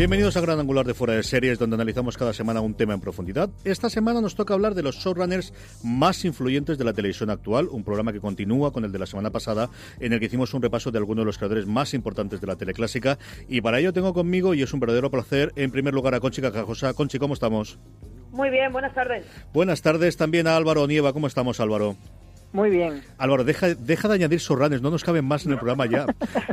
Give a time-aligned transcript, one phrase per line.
[0.00, 3.02] Bienvenidos a Gran Angular de Fuera de Series, donde analizamos cada semana un tema en
[3.02, 3.50] profundidad.
[3.64, 5.52] Esta semana nos toca hablar de los showrunners
[5.84, 9.28] más influyentes de la televisión actual, un programa que continúa con el de la semana
[9.28, 12.46] pasada, en el que hicimos un repaso de algunos de los creadores más importantes de
[12.46, 13.18] la teleclásica.
[13.46, 16.40] Y para ello tengo conmigo, y es un verdadero placer, en primer lugar a Conchi
[16.40, 16.94] Cajajosa.
[16.94, 17.78] Conchi, ¿cómo estamos?
[18.30, 19.26] Muy bien, buenas tardes.
[19.52, 21.12] Buenas tardes también a Álvaro Nieva.
[21.12, 21.98] ¿Cómo estamos, Álvaro?
[22.52, 23.02] Muy bien.
[23.16, 26.06] Álvaro, deja, deja de añadir sorranes, no nos caben más en el programa ya.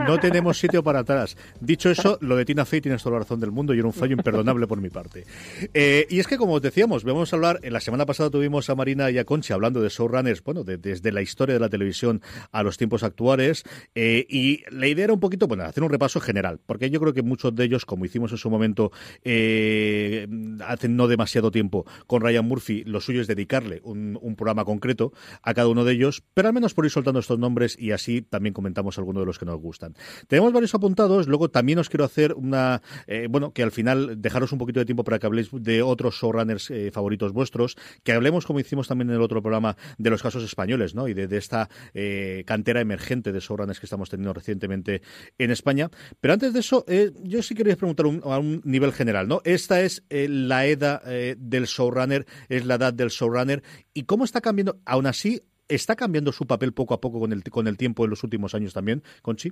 [0.05, 1.35] No tenemos sitio para atrás.
[1.59, 3.93] Dicho eso, lo de Tina Fey tienes toda la razón del mundo y era un
[3.93, 5.25] fallo imperdonable por mi parte.
[5.73, 8.69] Eh, y es que, como os decíamos, vamos a hablar, en la semana pasada tuvimos
[8.69, 12.21] a Marina y a Concha hablando de showrunners, bueno, desde la historia de la televisión
[12.51, 13.63] a los tiempos actuales.
[13.95, 17.13] Eh, y la idea era un poquito, bueno, hacer un repaso general, porque yo creo
[17.13, 18.91] que muchos de ellos, como hicimos en su momento
[19.23, 20.27] eh,
[20.65, 25.11] hace no demasiado tiempo con Ryan Murphy, lo suyo es dedicarle un, un programa concreto
[25.41, 28.21] a cada uno de ellos, pero al menos por ir soltando estos nombres y así
[28.21, 29.95] también comentamos algunos de los que nos gustan.
[30.27, 34.51] Tenemos varios apuntados, luego también os quiero hacer una, eh, bueno, que al final dejaros
[34.51, 38.45] un poquito de tiempo para que habléis de otros showrunners eh, favoritos vuestros, que hablemos,
[38.45, 41.07] como hicimos también en el otro programa, de los casos españoles, ¿no?
[41.07, 45.01] Y de, esta eh, cantera emergente de showrunners que estamos teniendo recientemente
[45.37, 45.89] en España.
[46.19, 46.85] Pero antes de eso,
[47.23, 49.41] yo sí quería preguntar a un nivel general, ¿no?
[49.43, 51.03] Esta es la edad
[51.37, 53.61] del showrunner, es la edad del showrunner,
[53.93, 57.43] y cómo está cambiando, aún así, ¿Está cambiando su papel poco a poco con el,
[57.43, 59.51] con el tiempo en los últimos años también, Conchi?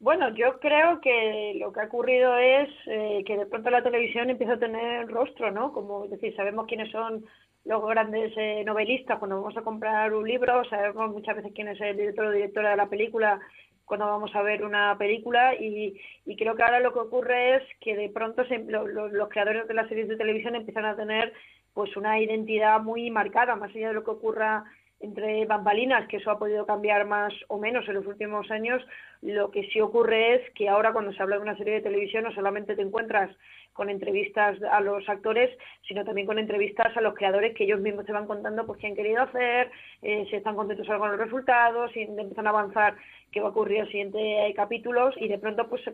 [0.00, 4.28] Bueno, yo creo que lo que ha ocurrido es eh, que de pronto la televisión
[4.28, 5.72] empieza a tener rostro, ¿no?
[5.72, 7.24] Como decir, sabemos quiénes son
[7.64, 11.80] los grandes eh, novelistas cuando vamos a comprar un libro, sabemos muchas veces quién es
[11.80, 13.40] el director o directora de la película
[13.84, 16.00] cuando vamos a ver una película y,
[16.36, 20.08] creo que ahora lo que ocurre es que de pronto los creadores de las series
[20.08, 21.32] de televisión empiezan a tener
[21.74, 24.64] pues una identidad muy marcada, más allá de lo que ocurra
[25.00, 28.82] entre bambalinas, que eso ha podido cambiar más o menos en los últimos años,
[29.22, 32.24] lo que sí ocurre es que ahora cuando se habla de una serie de televisión
[32.24, 33.30] no solamente te encuentras
[33.72, 35.50] con entrevistas a los actores,
[35.86, 38.86] sino también con entrevistas a los creadores que ellos mismos te van contando pues qué
[38.86, 39.70] han querido hacer,
[40.02, 42.94] eh, si están contentos con los resultados, si empiezan a avanzar
[43.32, 45.92] qué va a ocurrir en los siguientes capítulos y de pronto pues se,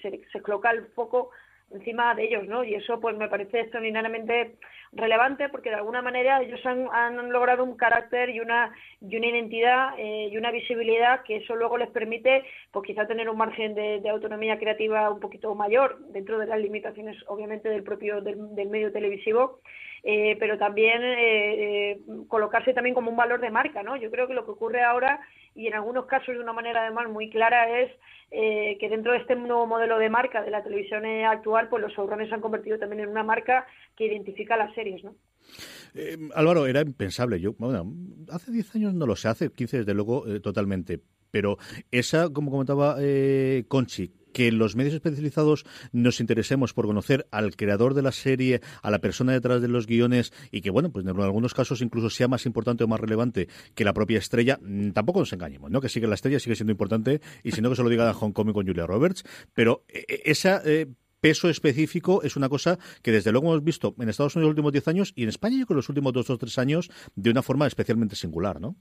[0.00, 1.30] se, se coloca el foco
[1.74, 2.64] encima de ellos, ¿no?
[2.64, 4.54] Y eso pues me parece extraordinariamente
[4.92, 9.26] relevante porque de alguna manera ellos han, han logrado un carácter y una y una
[9.26, 13.74] identidad eh, y una visibilidad que eso luego les permite pues quizá tener un margen
[13.74, 18.36] de, autonomía creativa un poquito mayor dentro de las limitaciones obviamente del propio del,
[18.68, 19.60] medio televisivo
[20.02, 23.96] eh, pero también eh, colocarse también como un valor de marca, ¿no?
[23.96, 25.20] Yo creo que lo que ocurre ahora
[25.54, 27.90] y en algunos casos de una manera además muy clara es
[28.30, 31.92] eh, que dentro de este nuevo modelo de marca de la televisión actual, pues los
[31.92, 35.14] showrunners se han convertido también en una marca que identifica las series, ¿no?
[35.94, 37.38] Eh, Álvaro, era impensable.
[37.40, 37.54] Yo,
[38.30, 41.00] hace 10 años no lo sé, hace 15 desde luego eh, totalmente.
[41.30, 41.58] Pero
[41.90, 42.96] esa, como comentaba
[43.68, 48.90] Conchi, que los medios especializados nos interesemos por conocer al creador de la serie, a
[48.90, 52.28] la persona detrás de los guiones y que, bueno, pues en algunos casos incluso sea
[52.28, 55.80] más importante o más relevante que la propia estrella, mm, tampoco nos engañemos, ¿no?
[55.80, 58.12] Que sí que la estrella sigue siendo importante y si no que se lo diga
[58.14, 60.62] Hong Kong con Julia Roberts, pero eh, eh, esa...
[60.64, 60.86] Eh,
[61.22, 64.72] peso específico es una cosa que desde luego hemos visto en Estados Unidos los últimos
[64.72, 67.42] 10 años y en España yo creo los últimos dos o tres años de una
[67.42, 68.74] forma especialmente singular, ¿no?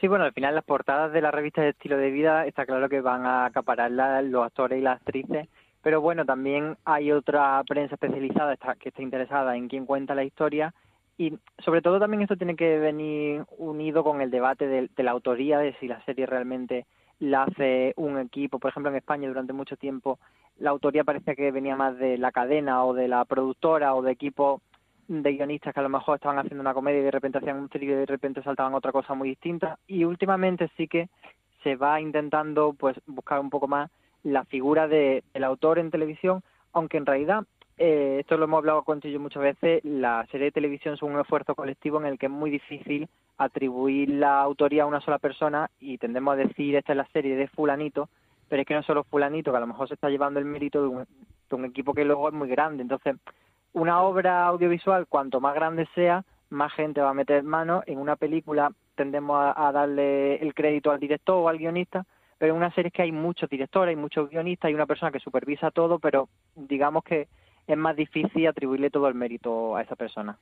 [0.00, 2.88] Sí, bueno, al final las portadas de la revista de estilo de vida está claro
[2.88, 5.46] que van a acaparar los actores y las actrices,
[5.82, 10.72] pero bueno, también hay otra prensa especializada que está interesada en quién cuenta la historia
[11.18, 15.58] y sobre todo también esto tiene que venir unido con el debate de, la autoría,
[15.58, 16.86] de si la serie realmente
[17.18, 18.58] la hace un equipo.
[18.58, 20.18] Por ejemplo, en España durante mucho tiempo
[20.58, 24.12] la autoría parecía que venía más de la cadena o de la productora o de
[24.12, 24.62] equipo
[25.10, 27.68] de guionistas que a lo mejor estaban haciendo una comedia y de repente hacían un
[27.68, 31.08] thriller y de repente saltaban otra cosa muy distinta y últimamente sí que
[31.64, 33.90] se va intentando pues buscar un poco más
[34.22, 36.42] la figura de, del autor en televisión
[36.72, 37.44] aunque en realidad
[37.76, 41.18] eh, esto lo hemos hablado con yo muchas veces, la serie de televisión es un
[41.18, 45.70] esfuerzo colectivo en el que es muy difícil atribuir la autoría a una sola persona
[45.80, 48.08] y tendemos a decir esta es la serie de fulanito,
[48.48, 50.82] pero es que no solo fulanito, que a lo mejor se está llevando el mérito
[50.82, 51.04] de un,
[51.48, 52.82] de un equipo que luego es muy grande.
[52.82, 53.16] Entonces,
[53.72, 57.82] una obra audiovisual, cuanto más grande sea, más gente va a meter mano.
[57.86, 62.04] En una película tendemos a, darle el crédito al director o al guionista,
[62.38, 65.12] pero en una serie es que hay muchos directores, hay muchos guionistas, hay una persona
[65.12, 67.28] que supervisa todo, pero digamos que
[67.66, 70.38] es más difícil atribuirle todo el mérito a esa persona.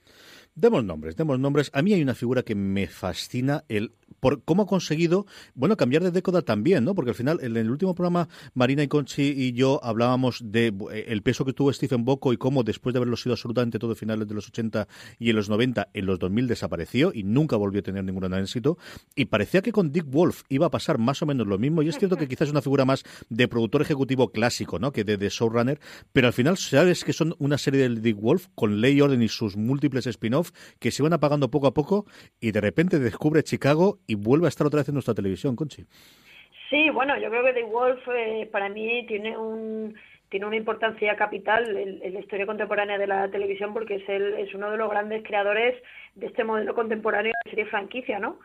[0.54, 1.70] Demos nombres, demos nombres.
[1.74, 6.02] A mí hay una figura que me fascina, el por cómo ha conseguido, bueno, cambiar
[6.02, 6.94] de década también, ¿no?
[6.94, 11.04] Porque al final, en el último programa, Marina y Conchi y yo hablábamos de eh,
[11.08, 14.26] el peso que tuvo Stephen Bocco y cómo después de haberlo sido absolutamente todo finales
[14.26, 14.88] de los 80
[15.18, 18.78] y en los 90, en los 2000 desapareció y nunca volvió a tener ningún éxito.
[19.14, 21.82] Y parecía que con Dick Wolf iba a pasar más o menos lo mismo.
[21.82, 24.92] Y es cierto que quizás es una figura más de productor ejecutivo clásico, ¿no?
[24.92, 25.80] Que de, de showrunner.
[26.12, 29.28] Pero al final, sabes que son una serie del Dick Wolf con Ley Orden y
[29.28, 32.04] sus múltiples spin-off que se van apagando poco a poco
[32.38, 35.86] y de repente descubre Chicago y vuelve a estar otra vez en nuestra televisión, Conchi.
[36.68, 39.94] Sí, bueno, yo creo que Dick Wolf eh, para mí tiene un
[40.28, 44.54] tiene una importancia capital en, la historia contemporánea de la televisión porque es, el, es
[44.54, 45.82] uno de los grandes creadores
[46.14, 48.38] de este modelo contemporáneo de serie franquicia, ¿no?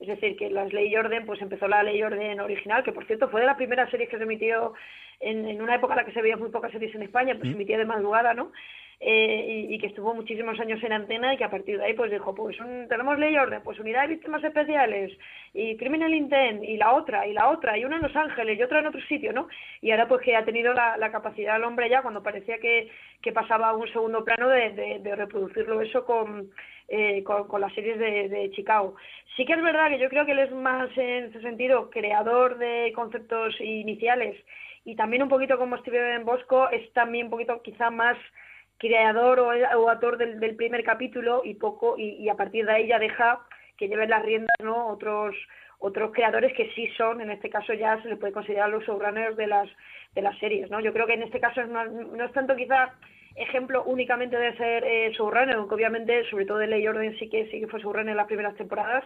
[0.00, 3.28] Es decir, que las Ley Orden, pues empezó la Ley Orden original, que por cierto
[3.28, 4.72] fue de las primeras series que se emitió
[5.20, 7.48] en, en una época en la que se veían muy pocas series en España, pues
[7.48, 8.50] se emitía de madrugada, ¿no?
[9.02, 12.10] Eh, y, que estuvo muchísimos años en antena y que a partir de ahí pues
[12.10, 15.16] dijo, pues tenemos ley orden, pues unidad de víctimas especiales
[15.54, 18.62] y criminal intent y la otra y la otra y una en Los Ángeles y
[18.62, 19.48] otra en otro sitio, ¿no?
[19.80, 22.90] Y ahora pues que ha tenido la, capacidad el hombre ya cuando parecía que,
[23.22, 26.50] que pasaba a un segundo plano de, de, reproducirlo eso con,
[26.92, 28.96] eh, con, las series de, de, Chicago.
[29.36, 32.58] Sí que es verdad que yo creo que él es más en ese sentido creador
[32.58, 34.36] de conceptos iniciales
[34.84, 38.16] y también un poquito como Steven Bosco es también un poquito quizá más
[38.78, 42.98] creador o, o autor del, primer capítulo y poco y, a partir de ahí ya
[42.98, 43.40] deja
[43.76, 45.36] que lleven las riendas no otros
[45.78, 49.36] otros creadores que sí son en este caso ya se les puede considerar los showrunners
[49.36, 49.68] de las
[50.14, 52.94] de las series no yo creo que en este caso no, no es tanto quizá
[53.36, 57.60] ejemplo únicamente de ser eh, aunque obviamente sobre todo de Ley Orden sí que sí
[57.60, 59.04] que fue showrunner en las primeras temporadas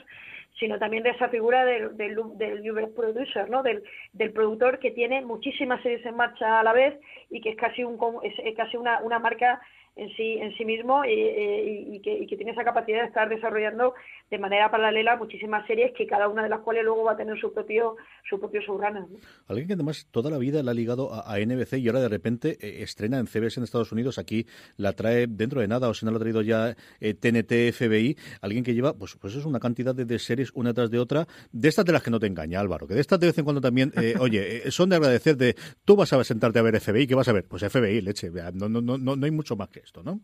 [0.58, 3.62] sino también de esa figura del, del, del producer, ¿no?
[3.62, 3.82] Del,
[4.12, 6.98] del productor que tiene muchísimas series en marcha a la vez
[7.30, 9.60] y que es casi un es casi una, una marca
[9.96, 13.29] en sí, en sí mismo y, y, que, y, que, tiene esa capacidad de estar
[13.29, 13.94] desarrollando
[14.29, 17.38] de manera paralela muchísimas series que cada una de las cuales luego va a tener
[17.38, 17.96] su propio
[18.29, 19.06] su propio subrana.
[19.46, 22.58] Alguien que además toda la vida la ha ligado a, NBC y ahora de repente
[22.61, 24.46] eh, estrena en CBS en Estados Unidos, aquí
[24.76, 28.17] la trae dentro de nada o si no lo ha traído ya TNT, eh, FBI,
[28.41, 31.69] alguien que lleva pues pues es una cantidad de, series una tras de otra, de
[31.69, 33.61] estas de las que no te engaña Álvaro, que de estas de vez en cuando
[33.61, 35.55] también, eh, oye, son de agradecer de
[35.85, 37.44] tú vas a sentarte a ver FBI, ¿qué vas a ver?
[37.44, 40.20] Pues FBI, leche, no, no, no, no hay mucho más que ¿no?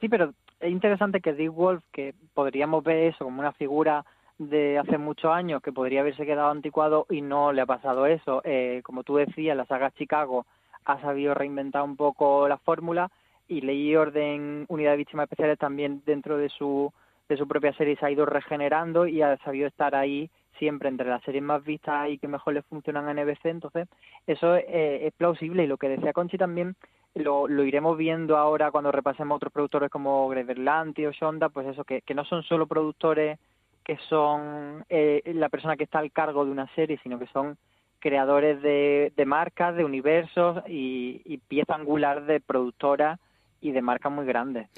[0.00, 4.04] Sí, pero es interesante que Dick Wolf, que podríamos ver eso como una figura
[4.38, 8.40] de hace muchos años que podría haberse quedado anticuado y no le ha pasado eso.
[8.44, 10.46] Eh, como tú decías, la saga Chicago
[10.84, 13.10] ha sabido reinventar un poco la fórmula
[13.48, 16.92] y Ley Orden Unidad de Víctimas Especiales también dentro de su,
[17.28, 21.08] de su propia serie se ha ido regenerando y ha sabido estar ahí siempre entre
[21.08, 23.46] las series más vistas y que mejor le funcionan a NBC.
[23.46, 23.88] Entonces,
[24.26, 26.76] eso eh, es plausible y lo que decía Conchi también
[27.14, 31.66] lo, lo iremos viendo ahora cuando repasemos otros productores como Greg Berlanti o Shonda, pues
[31.66, 33.38] eso, que, que no son solo productores
[33.84, 37.56] que son eh, la persona que está al cargo de una serie, sino que son
[38.00, 43.18] creadores de, de marcas, de universos y, y pieza angular de productoras
[43.62, 44.68] y de marcas muy grandes.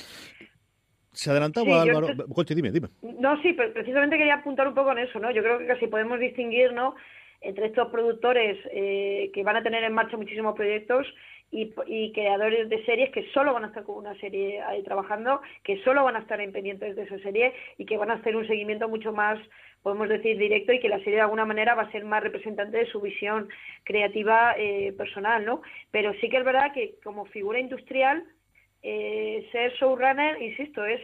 [1.13, 2.09] Se adelantaba Álvaro.
[2.49, 2.89] dime, dime.
[3.03, 5.31] No, sí, pero precisamente quería apuntar un poco en eso, ¿no?
[5.31, 6.95] Yo creo que casi podemos distinguir, ¿no?
[7.41, 11.07] Entre estos productores eh, que van a tener en marcha muchísimos proyectos
[11.51, 15.83] y, creadores de series que solo van a estar con una serie ahí trabajando, que
[15.83, 18.47] solo van a estar en pendientes de esa serie y que van a hacer un
[18.47, 19.39] seguimiento mucho más,
[19.83, 22.77] podemos decir, directo y que la serie de alguna manera va a ser más representante
[22.77, 23.49] de su visión
[23.85, 25.63] creativa eh, personal, ¿no?
[25.91, 28.25] Pero sí que es verdad que como figura industrial,
[28.83, 31.01] eh, ser showrunner, insisto, es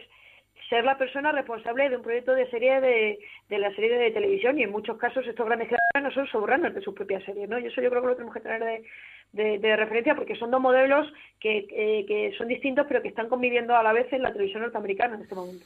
[0.69, 3.19] ser la persona responsable de un proyecto de serie de,
[3.49, 6.75] de la serie de televisión y en muchos casos estos grandes creadores no son showrunners
[6.75, 7.57] de sus propias series, ¿no?
[7.57, 8.83] Y eso yo creo que lo tenemos que tener
[9.31, 11.07] de, de, referencia porque son dos modelos
[11.39, 14.63] que, eh, que, son distintos pero que están conviviendo a la vez en la televisión
[14.63, 15.65] norteamericana en este momento.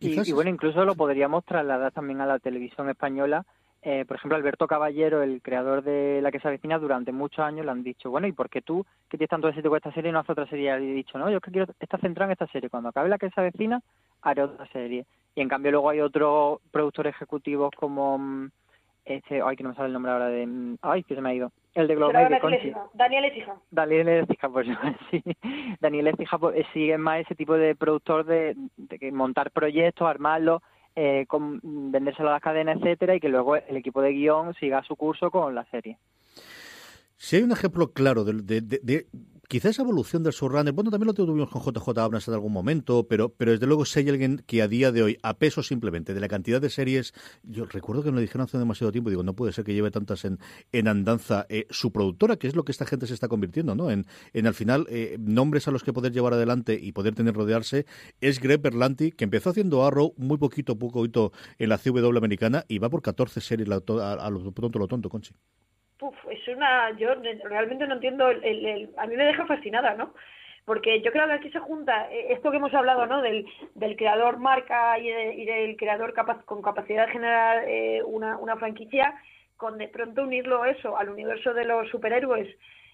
[0.00, 3.44] Y, bueno, incluso lo podríamos trasladar también a la televisión española.
[3.82, 7.64] Eh, por ejemplo, Alberto Caballero, el creador de La que se avecina, durante muchos años
[7.64, 10.12] le han dicho, bueno, ¿y por qué tú, que tienes tanto éxito con esta serie,
[10.12, 10.66] no haces otra serie?
[10.80, 12.68] Y he dicho, no, yo es que quiero estar centrado en esta serie.
[12.68, 13.80] Cuando acabe La que se avecina,
[14.22, 15.06] haré otra serie.
[15.34, 18.50] Y en cambio luego hay otros productores ejecutivos como mm,
[19.04, 21.34] este, ay, que no me sale el nombre ahora de, ay, que se me ha
[21.34, 22.72] ido, el de Globo de Conchi.
[22.92, 23.54] Daniel Ecija.
[23.70, 24.66] Daniel Ecija, pues
[25.10, 25.22] sí.
[25.80, 30.62] Daniel Ecija pues, sigue más ese tipo de productor de, de montar proyectos, armarlos,
[30.96, 34.82] eh, con, vendérselo a las cadenas, etcétera, y que luego el equipo de guion siga
[34.84, 35.98] su curso con la serie.
[37.16, 39.06] Si hay un ejemplo claro de,
[39.50, 43.08] quizá esa evolución del showrunner, bueno, también lo tuvimos con JJ Abrams en algún momento,
[43.08, 46.14] pero, pero desde luego si hay alguien que a día de hoy, a peso simplemente
[46.14, 49.24] de la cantidad de series, yo recuerdo que me lo dijeron hace demasiado tiempo, digo,
[49.24, 50.38] no puede ser que lleve tantas en,
[50.70, 53.90] en andanza eh, su productora, que es lo que esta gente se está convirtiendo, ¿no?
[53.90, 57.34] En, en al final, eh, nombres a los que poder llevar adelante y poder tener
[57.34, 57.86] rodearse,
[58.20, 61.04] es Greg Berlanti, que empezó haciendo Arrow muy poquito, poco
[61.58, 65.08] en la CW americana y va por 14 series a, a lo pronto, lo tonto,
[65.08, 65.34] Conchi
[66.30, 67.14] es una, yo
[67.44, 70.14] realmente no entiendo, el, a mí me deja fascinada, ¿no?
[70.64, 73.22] Porque yo creo que aquí se junta eh, esto que hemos hablado, ¿no?
[73.22, 75.10] Del, del creador marca y,
[75.44, 79.14] del creador capaz, con capacidad de generar eh, una, una franquicia,
[79.56, 82.48] con de pronto unirlo eso al universo de los superhéroes,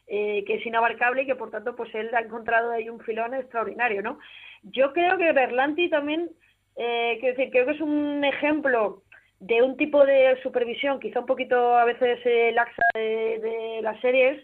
[0.09, 3.35] eh, que es inabarcable y que por tanto pues él ha encontrado ahí un filón
[3.35, 4.19] extraordinario, ¿no?
[4.63, 6.31] Yo creo que Berlanti también,
[6.77, 9.03] eh, decir, creo que es un ejemplo
[9.41, 14.43] de un tipo de supervisión quizá un poquito a veces eh, laxa de, las series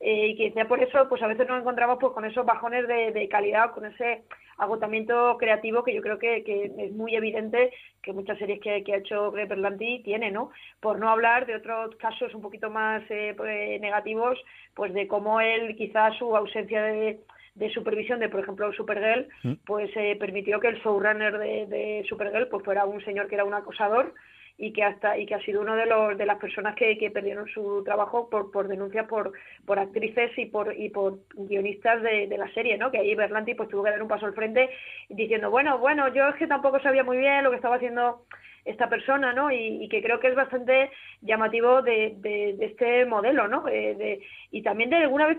[0.00, 3.12] eh, y quizá por eso pues a veces nos encontramos pues con esos bajones de,
[3.12, 4.22] de calidad con ese
[4.58, 7.72] agotamiento creativo que yo creo que, que es muy evidente
[8.02, 10.50] que muchas series que, que ha hecho Greg Berlanti tiene, ¿no?
[10.80, 14.38] Por no hablar de otros casos un poquito más eh, pues, negativos,
[14.74, 17.20] pues de cómo él quizás su ausencia de,
[17.54, 19.52] de supervisión de, por ejemplo, Supergirl, mm.
[19.64, 23.44] pues eh, permitió que el showrunner de, de Supergirl pues fuera un señor que era
[23.44, 24.14] un acosador
[24.58, 27.10] y que hasta y que ha sido uno de los de las personas que, que
[27.10, 29.32] perdieron su trabajo por por denuncias por
[29.66, 33.54] por actrices y por y por guionistas de, de la serie no que ahí Berlanti
[33.54, 34.70] pues tuvo que dar un paso al frente
[35.08, 38.24] diciendo bueno bueno yo es que tampoco sabía muy bien lo que estaba haciendo
[38.64, 39.50] esta persona, ¿no?
[39.50, 40.90] Y, que creo que es bastante
[41.20, 43.66] llamativo de, de, este modelo, ¿no?
[43.66, 45.38] Eh, de, y también de alguna vez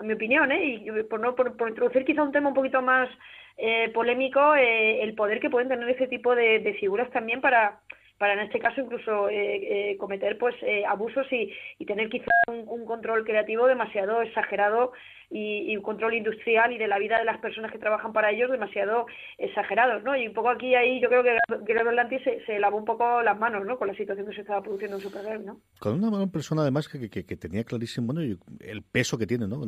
[0.00, 0.64] en mi opinión, ¿eh?
[0.64, 3.08] y por, no, por, introducir quizá un tema un poquito más
[3.56, 7.80] eh, polémico, eh, el poder que pueden tener ese tipo de, de figuras también para
[8.20, 12.30] para en este caso incluso eh, eh, cometer pues eh, abusos y, y, tener quizá
[12.48, 14.92] un, control creativo demasiado exagerado
[15.30, 18.50] y, un control industrial y de la vida de las personas que trabajan para ellos
[18.50, 19.06] demasiado
[19.38, 20.16] exagerados, ¿no?
[20.16, 23.22] Y un poco aquí ahí yo creo que Greg Berlanti se, se, lavó un poco
[23.22, 23.78] las manos, ¿no?
[23.78, 25.60] Con la situación que se estaba produciendo en Supergirl, ¿no?
[25.78, 29.60] Con una persona además que, que, que tenía clarísimo el peso que tiene, ¿no?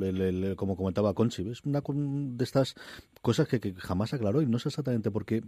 [0.56, 2.74] como comentaba Conchi, es una de estas
[3.20, 5.42] cosas que, jamás aclaró y no sé exactamente por qué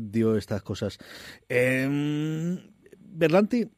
[0.00, 0.98] dio estas cosas.
[1.48, 2.58] Eh,
[2.98, 3.70] Berlanti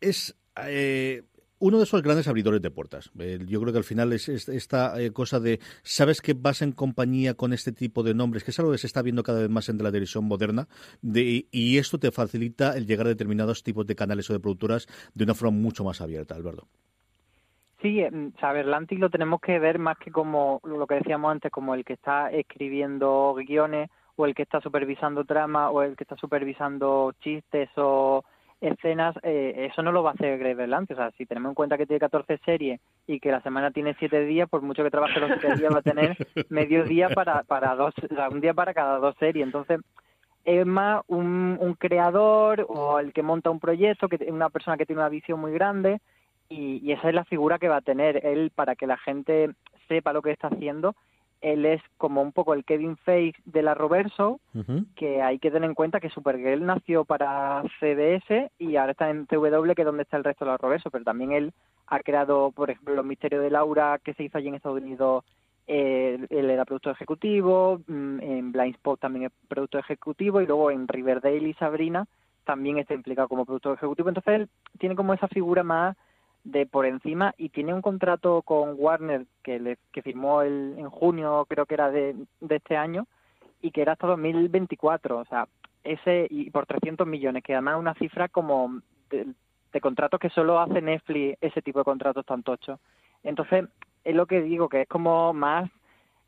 [0.00, 0.36] es
[0.66, 1.22] eh,
[1.58, 3.10] uno de esos grandes abridores de puertas.
[3.14, 7.34] yo creo que al final es, esta eh, cosa de, sabes que vas en compañía
[7.34, 9.68] con este tipo de nombres, que es algo que se está viendo cada vez más
[9.68, 10.68] en la televisión moderna,
[11.02, 15.24] y esto te facilita el llegar a determinados tipos de canales o de productoras de
[15.24, 16.66] una forma mucho más abierta, Alberto.
[17.80, 21.52] Sí, o sea, Berlanti lo tenemos que ver más que como lo que decíamos antes,
[21.52, 26.02] como el que está escribiendo guiones o el que está supervisando trama o el que
[26.02, 28.24] está supervisando chistes o
[28.60, 30.94] escenas, eh, eso no lo va a hacer Greg Berlanti.
[30.94, 33.94] O sea, si tenemos en cuenta que tiene 14 series y que la semana tiene
[33.98, 36.16] 7 días, por mucho que trabaje los 7 días, va a tener
[36.48, 39.46] medio día para, para dos, o sea, un día para cada dos series.
[39.46, 39.80] Entonces,
[40.44, 44.86] es más un, un creador o el que monta un proyecto, que una persona que
[44.86, 46.00] tiene una visión muy grande
[46.48, 49.50] y, y esa es la figura que va a tener él para que la gente
[49.88, 50.94] sepa lo que está haciendo
[51.40, 54.40] él es como un poco el Kevin Feige de la Roverso,
[54.96, 59.26] que hay que tener en cuenta que Supergirl nació para CBS y ahora está en
[59.26, 61.52] CW, que es donde está el resto de la Roverso, pero también él
[61.86, 65.24] ha creado, por ejemplo, Los Misterios de Laura, que se hizo allí en Estados Unidos,
[65.66, 70.88] él era productor ejecutivo, mm, en Blind Spot también es productor ejecutivo, y luego en
[70.88, 72.06] Riverdale y Sabrina
[72.44, 75.96] también está implicado como productor ejecutivo, entonces él tiene como esa figura más
[76.50, 80.88] de por encima y tiene un contrato con Warner que, le, que firmó el, en
[80.88, 83.06] junio, creo que era de, de este año,
[83.60, 85.46] y que era hasta 2024, o sea,
[85.84, 89.26] ese y por 300 millones, que además una cifra como de,
[89.72, 92.78] de contratos que solo hace Netflix ese tipo de contratos tan tochos.
[93.22, 93.66] Entonces,
[94.04, 95.70] es lo que digo, que es como más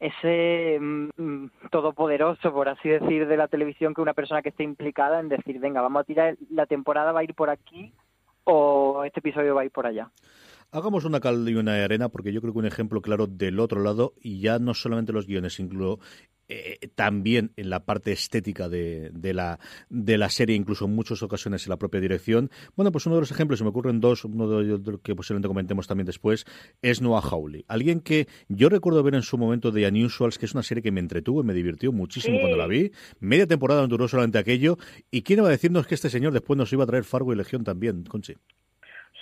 [0.00, 4.65] ese mm, mm, todopoderoso, por así decir, de la televisión que una persona que esté
[4.65, 7.93] implicada en decir, venga, vamos a tirar, la temporada va a ir por aquí
[8.44, 10.11] o este episodio va a ir por allá.
[10.73, 13.82] Hagamos una cal y una arena, porque yo creo que un ejemplo claro del otro
[13.82, 15.99] lado, y ya no solamente los guiones, incluso
[16.50, 21.23] eh, también en la parte estética de, de, la, de la serie, incluso en muchas
[21.23, 22.50] ocasiones en la propia dirección.
[22.76, 25.47] Bueno, pues uno de los ejemplos, se me ocurren dos, uno de los que posiblemente
[25.49, 26.45] comentemos también después,
[26.83, 27.64] es Noah Hawley.
[27.69, 30.90] Alguien que yo recuerdo ver en su momento de Unusuals, que es una serie que
[30.90, 32.90] me entretuvo y me divirtió muchísimo cuando la vi.
[33.21, 34.76] Media temporada duró solamente aquello.
[35.11, 37.37] ¿Y quién iba a decirnos que este señor después nos iba a traer Fargo y
[37.37, 38.35] Legión también, Conchi?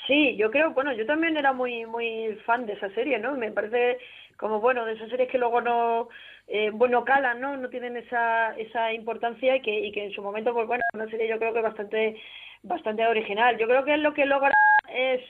[0.06, 3.36] Sí, yo creo, bueno, yo también era muy muy fan de esa serie, ¿no?
[3.36, 3.98] Me parece
[4.38, 6.08] como, bueno, de esas series que luego no,
[6.48, 7.56] eh, bueno, calan, ¿no?
[7.56, 11.08] No tienen esa, esa importancia y que, y que en su momento, pues bueno, una
[11.10, 12.16] serie yo creo que bastante,
[12.62, 13.58] bastante original.
[13.58, 14.56] Yo creo que lo que logra
[14.88, 15.20] es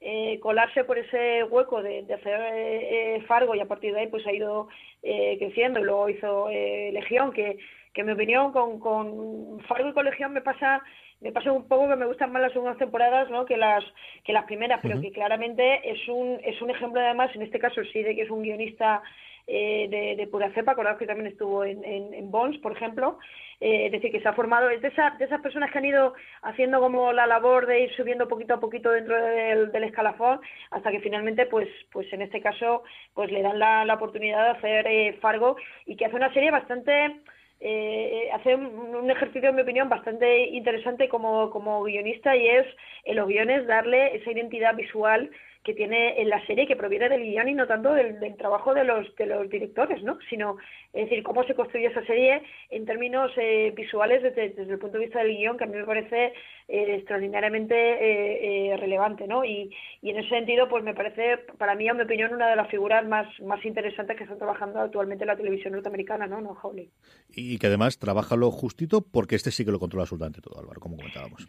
[0.00, 4.06] eh, colarse por ese hueco de, de hacer eh, Fargo y a partir de ahí
[4.08, 4.68] pues ha ido
[5.02, 7.58] eh, creciendo y luego hizo eh, Legión, que,
[7.92, 10.82] que en mi opinión con, con Fargo y con Legión me pasa
[11.20, 13.44] me pasa un poco que me gustan más las segundas temporadas ¿no?
[13.44, 13.84] que las
[14.24, 17.80] que las primeras, pero que claramente es un es un ejemplo además, en este caso
[17.92, 19.02] sí, de que es un guionista
[19.46, 23.18] eh, de, de, pura cepa, acordado que también estuvo en, en, Bones, por ejemplo,
[23.60, 25.84] eh, es decir, que se ha formado, es de, esa, de esas personas que han
[25.84, 30.90] ido haciendo como la labor de ir subiendo poquito a poquito dentro del, escalafón, hasta
[30.90, 32.84] que finalmente, pues, pues en este caso,
[33.14, 35.56] pues le dan la, oportunidad de hacer eh, Fargo
[35.86, 37.20] y que hace una serie bastante
[37.64, 42.66] eh, hace un, ejercicio, en mi opinión, bastante interesante como, como guionista y es
[43.04, 45.30] en los guiones darle esa identidad visual
[45.64, 48.74] que tiene en la serie que proviene del guion y no tanto del, del, trabajo
[48.74, 50.18] de los de los directores, ¿no?
[50.28, 50.56] Sino,
[50.92, 54.98] es decir, cómo se construye esa serie en términos eh, visuales desde, desde, el punto
[54.98, 56.32] de vista del guion, que a mí me parece
[56.68, 59.44] eh, extraordinariamente eh, eh, relevante, ¿no?
[59.44, 62.56] Y, y en ese sentido, pues me parece, para mí, en mi opinión, una de
[62.56, 66.40] las figuras más, más interesantes que están trabajando actualmente en la televisión norteamericana, ¿no?
[66.40, 66.90] No, Howley.
[67.28, 70.80] Y que además trabaja lo justito porque este sí que lo controla absolutamente todo, Álvaro,
[70.80, 71.48] como comentábamos.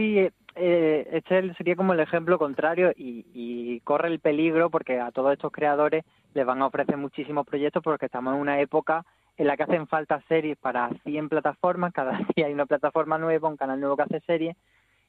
[0.00, 0.16] Sí,
[0.54, 5.34] eh, este sería como el ejemplo contrario y, y, corre el peligro porque a todos
[5.34, 9.04] estos creadores les van a ofrecer muchísimos proyectos porque estamos en una época
[9.36, 13.50] en la que hacen falta series para 100 plataformas, cada día hay una plataforma nueva,
[13.50, 14.56] un canal nuevo que hace series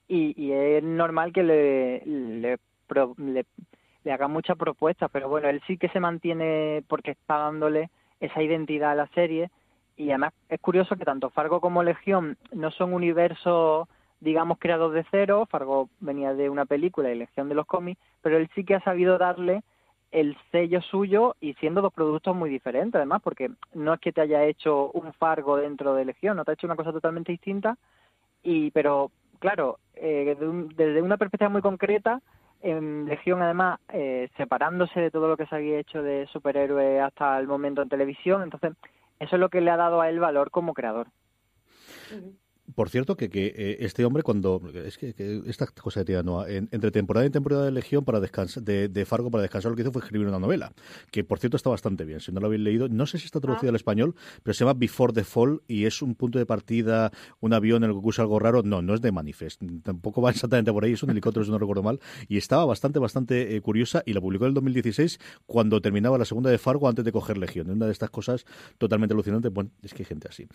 [0.09, 2.59] y, y es normal que le, le,
[3.15, 3.45] le,
[4.03, 8.43] le hagan muchas propuestas, pero bueno, él sí que se mantiene porque está dándole esa
[8.43, 9.51] identidad a la serie
[9.95, 13.87] y además es curioso que tanto Fargo como Legión no son universos
[14.21, 15.45] digamos, creados de cero.
[15.49, 18.83] Fargo venía de una película y Legión de los cómics, pero él sí que ha
[18.83, 19.63] sabido darle
[20.11, 24.21] el sello suyo y siendo dos productos muy diferentes, además, porque no es que te
[24.21, 27.77] haya hecho un Fargo dentro de Legión, no te ha hecho una cosa totalmente distinta,
[28.43, 32.21] y pero claro, eh, de un, desde una perspectiva muy concreta,
[32.61, 37.39] en Legión además eh, separándose de todo lo que se había hecho de superhéroe hasta
[37.39, 38.73] el momento en televisión, entonces
[39.19, 41.07] eso es lo que le ha dado a él valor como creador.
[42.75, 44.61] Por cierto, que, que eh, este hombre cuando...
[44.73, 48.05] Es que, que esta cosa que tiene Noah, en, entre temporada y temporada de Legión
[48.05, 50.73] para descansar, de, de, Fargo para descansar, lo que hizo fue escribir una novela,
[51.11, 52.19] que por cierto está bastante bien.
[52.19, 53.71] Si no lo habéis leído, no sé si está traducida ah.
[53.71, 57.53] al español, pero se llama Before the Fall y es un punto de partida, un
[57.53, 58.63] avión en el que ocurre algo raro.
[58.63, 59.61] No, no es de Manifest.
[59.83, 61.99] Tampoco va exactamente por ahí, es un helicóptero, si no recuerdo mal.
[62.27, 66.25] Y estaba bastante, bastante eh, curiosa y la publicó en el 2016 cuando terminaba la
[66.25, 67.69] segunda de Fargo antes de coger Legión.
[67.69, 68.45] Una de estas cosas
[68.77, 69.51] totalmente alucinantes.
[69.51, 70.47] Bueno, es que hay gente así.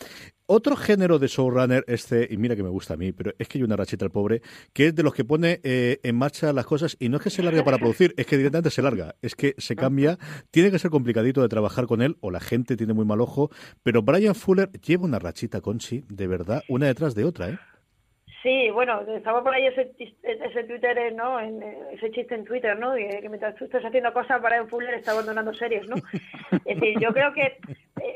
[0.46, 3.64] Otro género de showrunner, y mira que me gusta a mí, pero es que hay
[3.64, 4.40] una rachita al pobre,
[4.72, 7.30] que es de los que pone eh, en marcha las cosas y no es que
[7.30, 10.18] se largue para producir, es que directamente se larga, es que se cambia,
[10.50, 13.50] tiene que ser complicadito de trabajar con él o la gente tiene muy mal ojo,
[13.82, 17.58] pero Brian Fuller lleva una rachita, Conchi, de verdad, una detrás de otra, ¿eh?
[18.42, 21.40] Sí, bueno, estaba por ahí ese, ese Twitter, ¿no?
[21.40, 21.60] En,
[21.92, 22.94] ese chiste en Twitter, ¿no?
[22.94, 25.96] Que, que mientras tú estás haciendo cosas, Brian Fuller está abandonando series, ¿no?
[26.64, 27.58] Es decir, yo creo que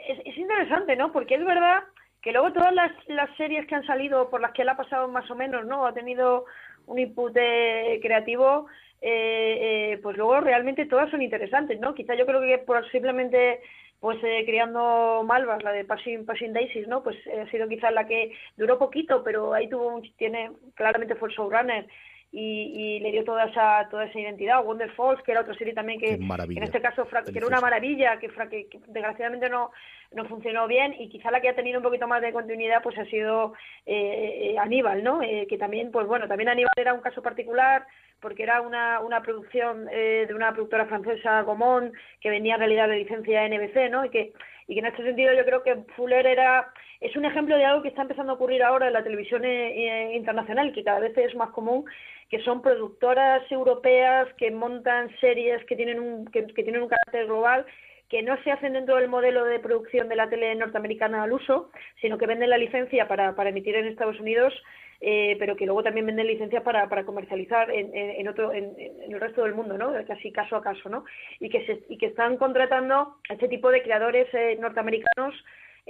[0.07, 1.11] es, es interesante, ¿no?
[1.11, 1.83] Porque es verdad
[2.23, 5.09] que luego todas las, las series que han salido por las que él ha pasado
[5.09, 5.87] más o menos, ¿no?
[5.87, 6.45] Ha tenido
[6.87, 8.67] un input eh, creativo,
[9.01, 11.95] eh, eh, pues luego realmente todas son interesantes, ¿no?
[11.95, 13.61] Quizá yo creo que por simplemente
[14.01, 17.03] pues eh, criando malvas, la de Passing, Passing Daisies, ¿no?
[17.03, 21.15] Pues eh, ha sido quizás la que duró poquito, pero ahí tuvo un, tiene, claramente
[21.15, 21.87] fue showrunner
[22.33, 24.63] y, y le dio toda esa toda esa identidad.
[24.65, 26.25] Wonder Falls, que era otra serie también que, que
[26.57, 29.71] en este caso que era una maravilla, que, que, que desgraciadamente no
[30.13, 32.99] no funcionó bien y quizá la que ha tenido un poquito más de continuidad pues
[32.99, 33.55] ha sido
[33.87, 35.23] eh, eh, Aníbal, ¿no?
[35.23, 37.87] Eh, que también, pues bueno, también Aníbal era un caso particular
[38.21, 42.89] porque era una, una producción eh, de una productora francesa, Gomón, que venía en realidad
[42.89, 44.05] de licencia NBC, ¿no?
[44.05, 44.33] Y que,
[44.67, 47.83] y que en este sentido yo creo que Fuller era es un ejemplo de algo
[47.83, 51.35] que está empezando a ocurrir ahora en la televisión eh, internacional, que cada vez es
[51.35, 51.85] más común,
[52.29, 57.27] que son productoras europeas que montan series que tienen un, que, que tienen un carácter
[57.27, 57.67] global
[58.09, 61.71] que no se hacen dentro del modelo de producción de la tele norteamericana al uso,
[62.01, 64.53] sino que venden la licencia para, para emitir en Estados Unidos
[65.01, 68.75] eh, pero que luego también venden licencias para, para comercializar en, en, otro, en,
[69.09, 69.93] el resto del mundo, ¿no?
[70.07, 71.05] Casi caso a caso, ¿no?
[71.39, 75.35] Y que, se, y que están contratando a este tipo de creadores eh, norteamericanos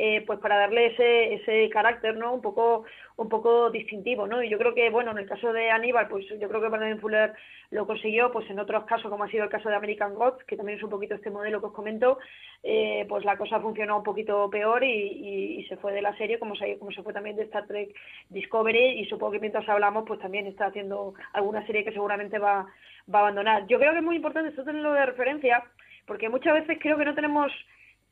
[0.03, 2.33] eh, pues para darle ese, ese carácter, ¿no?
[2.33, 2.85] Un poco,
[3.17, 4.43] un poco distintivo, ¿no?
[4.43, 6.99] Y yo creo que, bueno, en el caso de Aníbal, pues yo creo que Brandon
[7.01, 7.35] Fuller
[7.71, 10.57] lo consiguió, pues en otros casos, como ha sido el caso de American Gods, que
[10.57, 12.19] también es un poquito este modelo que os comento,
[12.63, 16.39] eh, pues la cosa funcionó un poquito peor y, y, se fue de la serie,
[16.39, 17.95] como se, como se fue también de Star Trek
[18.31, 22.67] Discovery, y supongo que mientras hablamos, pues también está haciendo alguna serie que seguramente va,
[23.15, 23.67] va a abandonar.
[23.67, 25.63] Yo creo que es muy importante esto tenerlo de referencia,
[26.07, 27.53] porque muchas veces creo que no tenemos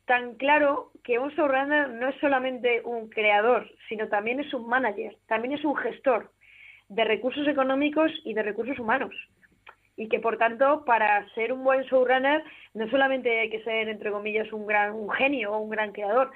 [0.09, 5.15] tan claro que un showrunner no es solamente un creador, sino también es un manager,
[5.27, 6.31] también es un gestor
[6.87, 9.13] de recursos económicos y de recursos humanos.
[9.95, 12.43] Y que por tanto, para ser un buen showrunner,
[12.73, 16.31] no solamente hay que ser, entre comillas, un gran un genio o un gran creador,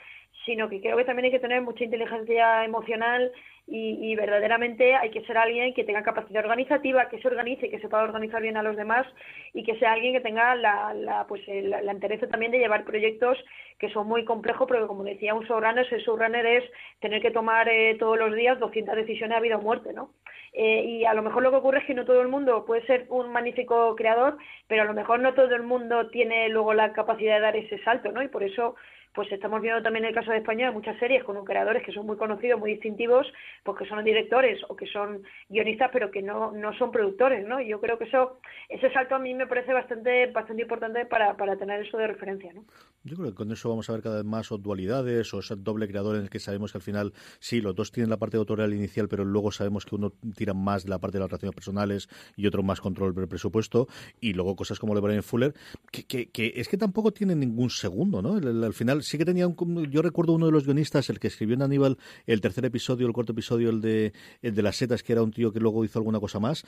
[0.46, 3.32] sino que creo que también hay que tener mucha inteligencia emocional
[3.66, 8.04] y, verdaderamente hay que ser alguien que tenga capacidad organizativa, que se organice, que sepa
[8.04, 9.08] organizar bien a los demás
[9.54, 11.94] y que sea alguien que tenga la, la pues la, la
[12.30, 13.38] también de llevar proyectos
[13.80, 16.64] que son muy complejos, porque como decía un showrunner, ser showrunner es
[17.00, 20.12] tener que tomar eh, todos los días 200 decisiones a vida o muerte, ¿no?
[20.54, 22.86] Eh, y a lo mejor lo que ocurre es que no todo el mundo puede
[22.86, 26.94] ser un magnífico creador, pero a lo mejor no todo el mundo tiene luego la
[26.94, 28.22] capacidad de dar ese salto, ¿no?
[28.22, 28.76] Y por eso
[29.14, 32.18] pues estamos viendo también el caso de España muchas series con creadores que son muy
[32.18, 33.28] conocidos, muy distintivos,
[33.64, 37.60] porque son directores o que son guionistas, pero que no, no son productores, ¿no?
[37.62, 41.38] Y yo creo que eso, ese salto a mí me parece bastante, bastante importante para,
[41.38, 42.64] para tener eso de referencia, ¿no?
[43.04, 45.56] Yo creo que con eso vamos a ver cada vez más o dualidades o ese
[45.58, 48.38] doble creador en el que sabemos que al final, sí, los dos tienen la parte
[48.38, 51.56] autorial inicial, pero luego sabemos que uno tira más de la parte de las relaciones
[51.56, 53.88] personales y otro más control del presupuesto,
[54.22, 55.54] y luego cosas como le Brian Fuller,
[55.92, 58.36] que, que, que, es que tampoco tienen ningún segundo, ¿no?
[58.36, 61.56] al final sí que tenía un, yo recuerdo uno de los guionistas, el que escribió
[61.56, 65.14] en Aníbal el tercer episodio, el cuarto episodio, el de, el de las setas, que
[65.14, 66.66] era un tío que luego hizo alguna cosa más.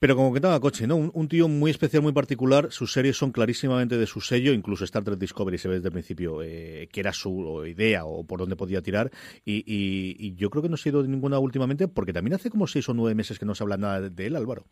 [0.00, 0.96] Pero como que estaba coche, ¿no?
[0.96, 2.72] Un, tío muy especial, muy particular.
[2.72, 4.54] Sus series son clarísimamente de su sello.
[4.54, 8.24] Incluso Star Trek Discovery se ve desde el principio eh, que era su idea o
[8.24, 9.10] por dónde podía tirar.
[9.44, 12.88] Y, y, yo creo que no ha sido ninguna últimamente porque también hace como seis
[12.88, 14.64] o nueve meses que no se habla nada de él, Álvaro.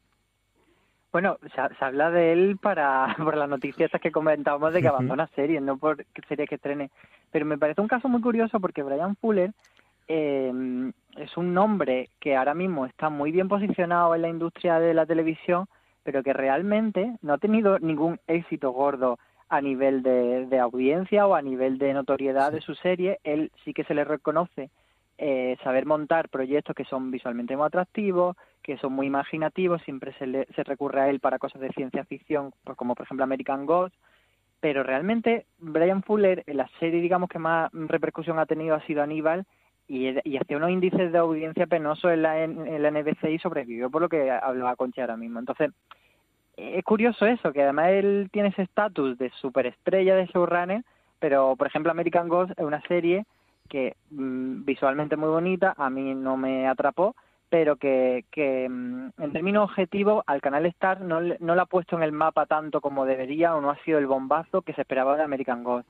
[1.10, 5.62] Bueno, se, habla de él para por las noticias que comentábamos de que abandona series,
[5.62, 6.90] no por series que estrene.
[7.30, 9.52] Pero me parece un caso muy curioso porque Brian Fuller
[10.06, 14.94] eh, es un nombre que ahora mismo está muy bien posicionado en la industria de
[14.94, 15.66] la televisión,
[16.02, 19.18] pero que realmente no ha tenido ningún éxito gordo
[19.48, 23.18] a nivel de, de audiencia o a nivel de notoriedad de su serie.
[23.24, 24.70] Él sí que se le reconoce
[25.18, 30.46] eh, saber montar proyectos que son visualmente muy atractivos, que son muy imaginativos, siempre se,
[30.54, 33.94] se recurre a él para cosas de ciencia ficción, pues como por ejemplo American Ghost,
[34.60, 39.02] pero realmente Brian Fuller, en la serie digamos que más repercusión ha tenido ha sido
[39.02, 39.44] Aníbal,
[39.88, 43.90] y, y hacía unos índices de audiencia penosos en la, en, la NBC y sobrevivió
[43.90, 45.38] por lo que hablaba Concha ahora mismo.
[45.38, 45.70] Entonces,
[46.56, 50.84] es curioso eso, que además él tiene ese estatus de superestrella de showrunner,
[51.18, 53.24] pero por ejemplo American Ghost es una serie
[53.68, 57.14] que mm, visualmente muy bonita, a mí no me atrapó,
[57.48, 61.96] pero que, que mm, en términos objetivos al canal Star no, no lo ha puesto
[61.96, 65.16] en el mapa tanto como debería o no ha sido el bombazo que se esperaba
[65.16, 65.88] de American Ghost.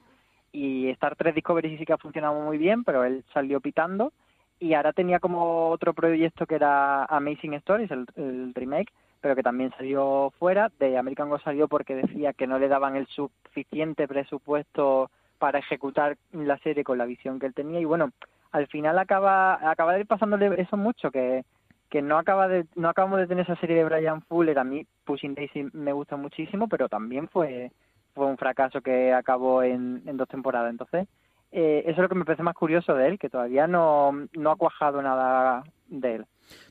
[0.52, 4.12] Y Star 3 Discovery sí que ha funcionado muy bien, pero él salió pitando
[4.60, 9.42] y ahora tenía como otro proyecto que era Amazing Stories, el, el remake, pero que
[9.42, 10.70] también salió fuera.
[10.78, 16.16] De American Ghost salió porque decía que no le daban el suficiente presupuesto para ejecutar
[16.32, 17.80] la serie con la visión que él tenía.
[17.80, 18.10] Y bueno,
[18.52, 21.44] al final acaba acaba de ir pasándole eso mucho que
[21.90, 24.58] que no acaba de no acabamos de tener esa serie de Brian Fuller.
[24.58, 27.70] A mí Pushing Daisy me gusta muchísimo pero también fue
[28.14, 30.70] fue un fracaso que acabó en, en dos temporadas.
[30.70, 31.08] Entonces
[31.52, 34.50] eh, eso es lo que me parece más curioso de él que todavía no no
[34.50, 36.26] ha cuajado nada de él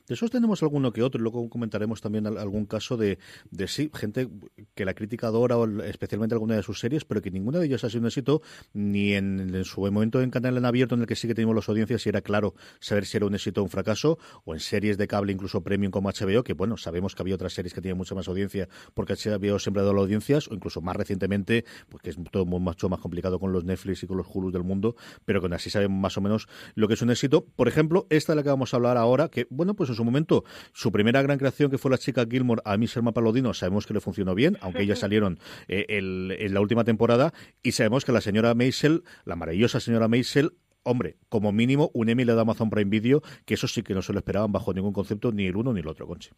[0.08, 3.18] de esos tenemos alguno que otro, y luego comentaremos también algún caso de,
[3.66, 4.28] sí, gente
[4.74, 7.90] que la crítica adora, especialmente alguna de sus series, pero que ninguna de ellas ha
[7.90, 8.42] sido un éxito,
[8.72, 11.68] ni en, su momento en canal en abierto, en el que sí que tenemos las
[11.68, 14.96] audiencias, y era claro saber si era un éxito o un fracaso, o en series
[14.96, 17.98] de cable, incluso premium como HBO, que bueno, sabemos que había otras series que tenían
[17.98, 22.10] mucha más audiencia, porque HBO siempre ha dado las audiencias, o incluso más recientemente, porque
[22.10, 25.42] es todo mucho más complicado con los Netflix y con los Hulu del mundo, pero
[25.42, 27.44] con así sabemos más o menos lo que es un éxito.
[27.44, 30.44] Por ejemplo, esta de la que vamos a hablar ahora, que bueno, pues su momento,
[30.72, 33.94] su primera gran creación, que fue la chica Gilmore a Miss Selma Palodino, sabemos que
[33.94, 37.32] le funcionó bien, aunque ellas salieron eh, en la última temporada,
[37.62, 40.52] y sabemos que la señora Maisel, la maravillosa señora Maisel,
[40.84, 44.02] hombre, como mínimo un Emmy le da Amazon Prime Video, que eso sí que no
[44.02, 46.30] se lo esperaban bajo ningún concepto, ni el uno ni el otro, Conchi.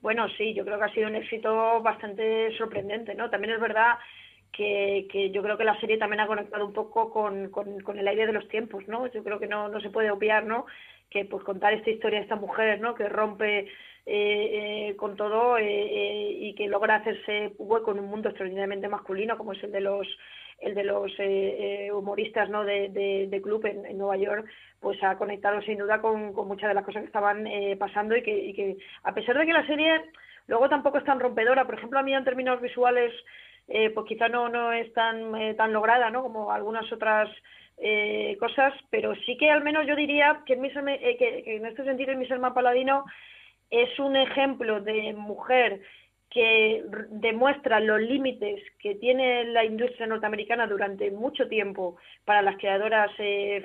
[0.00, 3.28] Bueno, sí, yo creo que ha sido un éxito bastante sorprendente, ¿no?
[3.28, 3.96] También es verdad
[4.56, 8.26] que, yo creo que la serie también ha conectado un poco con, con, el aire
[8.26, 9.06] de los tiempos, ¿no?
[9.08, 10.66] Yo creo que no, no se puede obviar, ¿no?
[11.10, 12.94] Que pues contar esta historia de esta mujer, ¿no?
[12.94, 13.68] Que rompe
[14.08, 19.36] eh, eh, con todo eh, y que logra hacerse hueco en un mundo extraordinariamente masculino
[19.36, 20.06] como es el de los
[20.60, 21.12] el de los
[21.92, 24.46] humoristas no de, de, club en, Nueva York
[24.80, 27.46] pues ha conectado sin duda con, con muchas de las cosas que estaban
[27.78, 30.00] pasando y que, y que a pesar de que la serie
[30.46, 33.12] luego tampoco es tan rompedora por ejemplo a mí en términos visuales
[33.68, 36.22] eh, pues quizá no, no es tan, eh, tan lograda ¿no?
[36.22, 37.28] como algunas otras
[37.78, 40.56] eh, cosas, pero sí que al menos yo diría que,
[41.18, 43.04] que, en este sentido el Paladino
[43.70, 45.80] es un ejemplo de mujer
[46.30, 53.10] que demuestra los límites que tiene la industria norteamericana durante mucho tiempo para las creadoras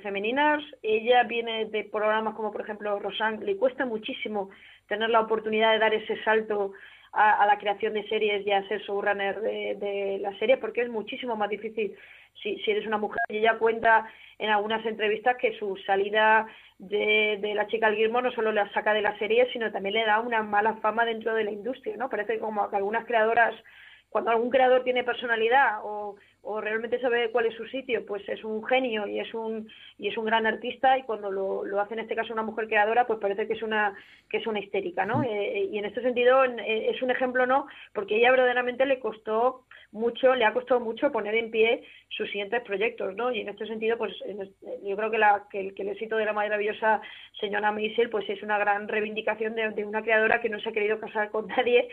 [0.01, 0.63] femeninas.
[0.81, 4.51] Ella viene de programas como, por ejemplo, Rosanne, le cuesta muchísimo
[4.87, 6.73] tener la oportunidad de dar ese salto
[7.13, 10.89] a, la creación de series y a ser showrunner de, de la serie, porque es
[10.89, 11.95] muchísimo más difícil
[12.41, 13.19] si, si eres una mujer.
[13.29, 14.07] Y ella cuenta
[14.39, 16.47] en algunas entrevistas que su salida
[16.79, 19.95] de, de la chica al Gilmore no solo la saca de la serie, sino también
[19.95, 22.09] le da una mala fama dentro de la industria, ¿no?
[22.09, 23.53] Parece como que algunas creadoras,
[24.11, 28.43] cuando algún creador tiene personalidad o o realmente sabe cuál es su sitio, pues es
[28.43, 29.69] un genio y es un
[29.99, 32.67] y es un gran artista y cuando lo, lo hace en este caso una mujer
[32.67, 33.93] creadora, pues parece que es una
[34.27, 35.19] que es una histérica, ¿no?
[35.19, 35.25] Mm.
[35.25, 37.67] Eh, y en este sentido eh, es un ejemplo, ¿no?
[37.93, 42.61] Porque ella verdaderamente le costó mucho, le ha costado mucho poner en pie sus siguientes
[42.63, 43.31] proyectos, ¿no?
[43.31, 44.13] Y en este sentido, pues
[44.83, 47.01] yo creo que, la, que, el, que el éxito de la maravillosa
[47.39, 50.71] señora Maisel, pues es una gran reivindicación de, de una creadora que no se ha
[50.71, 51.89] querido casar con nadie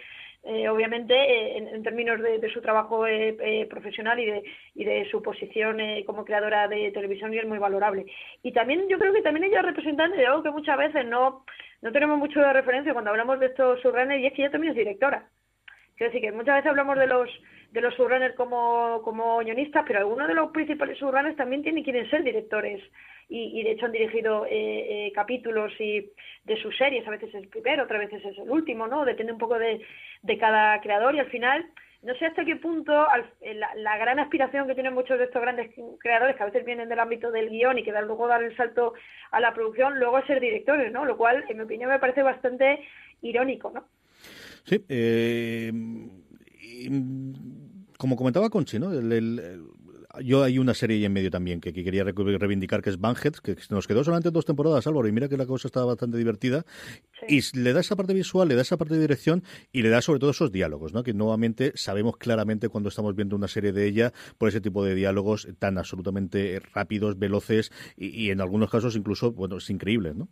[0.49, 4.43] eh, obviamente eh, en, términos de, su trabajo eh, profesional y de,
[4.75, 8.07] y de su posición como creadora de televisión y es muy valorable.
[8.43, 11.45] Y también yo creo que también ella es representante de algo que muchas veces no,
[11.83, 14.71] no tenemos mucho de referencia cuando hablamos de estos subrunners y es que ella también
[14.71, 15.29] es directora.
[15.97, 17.29] Quiero decir que muchas veces hablamos de los
[17.73, 22.09] de los subrunners como, como guionistas, pero algunos de los principales subrunners también tienen quieren
[22.09, 22.83] ser directores
[23.29, 24.51] y, de hecho han dirigido eh,
[25.09, 26.11] eh, capítulos y
[26.45, 29.05] de sus series, a veces es el primero, otras veces es el último, ¿no?
[29.05, 29.81] Depende un poco de,
[30.23, 31.71] de cada creador y al final
[32.03, 32.93] no sé hasta qué punto
[33.41, 36.88] eh, la, gran aspiración que tienen muchos de estos grandes creadores, que a veces vienen
[36.88, 38.95] del ámbito del guion y que luego dar el salto
[39.33, 41.05] a la producción, luego a ser directores, ¿no?
[41.05, 42.81] Lo cual, en mi opinión, me parece bastante
[43.21, 43.85] irónico, ¿no?
[44.64, 45.73] Sí, eh,
[47.99, 48.93] como comentaba Conchi, ¿no?
[48.93, 49.64] el,
[50.23, 53.57] yo hay una serie ahí en medio también que, quería reivindicar, que es Banhead, que
[53.71, 56.65] nos quedó solamente dos temporadas, Álvaro, y mira que la cosa estaba bastante divertida.
[57.29, 60.01] Y le da esa parte visual, le da esa parte de dirección y le da
[60.01, 61.03] sobre todo esos diálogos, ¿no?
[61.03, 64.95] que nuevamente sabemos claramente cuando estamos viendo una serie de ella por ese tipo de
[64.95, 70.29] diálogos tan absolutamente rápidos, veloces y, en algunos casos incluso, bueno, es increíble, ¿no?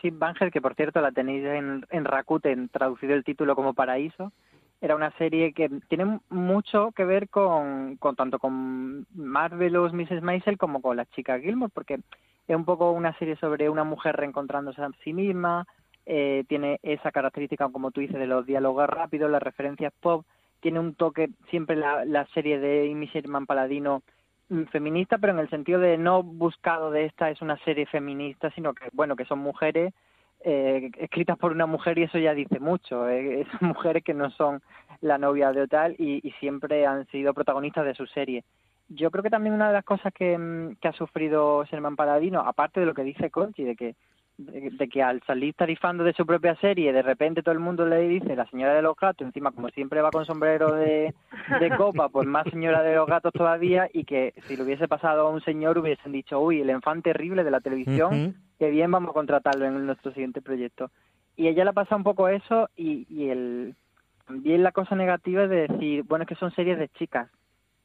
[0.00, 4.32] Sí, Banhead, que por cierto la tenéis en, en Rakuten, traducido el título como Paraíso,
[4.80, 10.22] era una serie que tiene mucho que ver con, con tanto con Marvelous Mrs.
[10.22, 12.00] Maisel como con la chica Gilmore, porque
[12.46, 15.66] es un poco una serie sobre una mujer reencontrándose a sí misma,
[16.06, 20.24] eh, tiene esa característica, como tú dices, de los diálogos rápidos, las referencias pop,
[20.60, 24.02] tiene un toque, siempre la, la serie de Amy Sherman Paladino
[24.48, 28.50] mm, feminista, pero en el sentido de no buscado de esta es una serie feminista,
[28.52, 29.92] sino que, bueno, que son mujeres
[30.40, 33.08] eh, escritas por una mujer y eso ya dice mucho.
[33.08, 34.62] Eh, esas mujeres que no son
[35.00, 38.44] la novia de Otal y, y, siempre han sido protagonistas de su serie.
[38.88, 42.40] Yo creo que también una de las cosas que, mm, que ha sufrido Sherman Paladino,
[42.40, 43.94] aparte de lo que dice Conchi, de que
[44.38, 48.08] de, que al salir tarifando de su propia serie, de repente todo el mundo le
[48.08, 51.12] dice la señora de los gatos, encima como siempre va con sombrero de,
[51.60, 55.26] de copa, pues más señora de los gatos todavía, y que si le hubiese pasado
[55.26, 59.10] a un señor hubiesen dicho, uy, el enfante terrible de la televisión, que bien vamos
[59.10, 60.90] a contratarlo en nuestro siguiente proyecto.
[61.36, 63.74] Y ella le pasa un poco eso y, y el,
[64.26, 67.28] también la cosa negativa es de decir, bueno, es que son series de chicas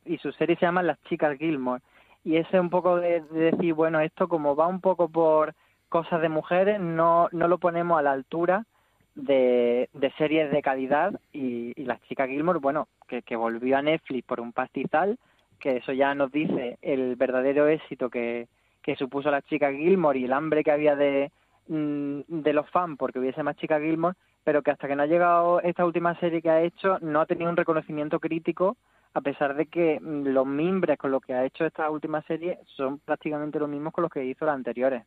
[0.05, 1.81] y su serie se llama Las Chicas Gilmore.
[2.25, 5.53] Y ese un poco de decir, bueno, esto como va un poco por
[5.93, 8.65] cosas de mujeres, no, no lo ponemos a la altura
[9.13, 13.83] de, de series de calidad y, y la chica Gilmore, bueno, que, que volvió a
[13.83, 15.19] Netflix por un pastizal,
[15.59, 18.47] que eso ya nos dice el verdadero éxito que,
[18.81, 21.31] que supuso la chica Gilmore y el hambre que había de,
[21.67, 25.13] mm, de los fans porque hubiese más chica Gilmore, pero que hasta que no ha
[25.13, 28.77] llegado esta última serie que ha hecho no ha tenido un reconocimiento crítico
[29.13, 32.59] a pesar de que mm, los mimbres con lo que ha hecho esta última serie
[32.75, 35.03] son prácticamente los mismos con los que hizo las anteriores.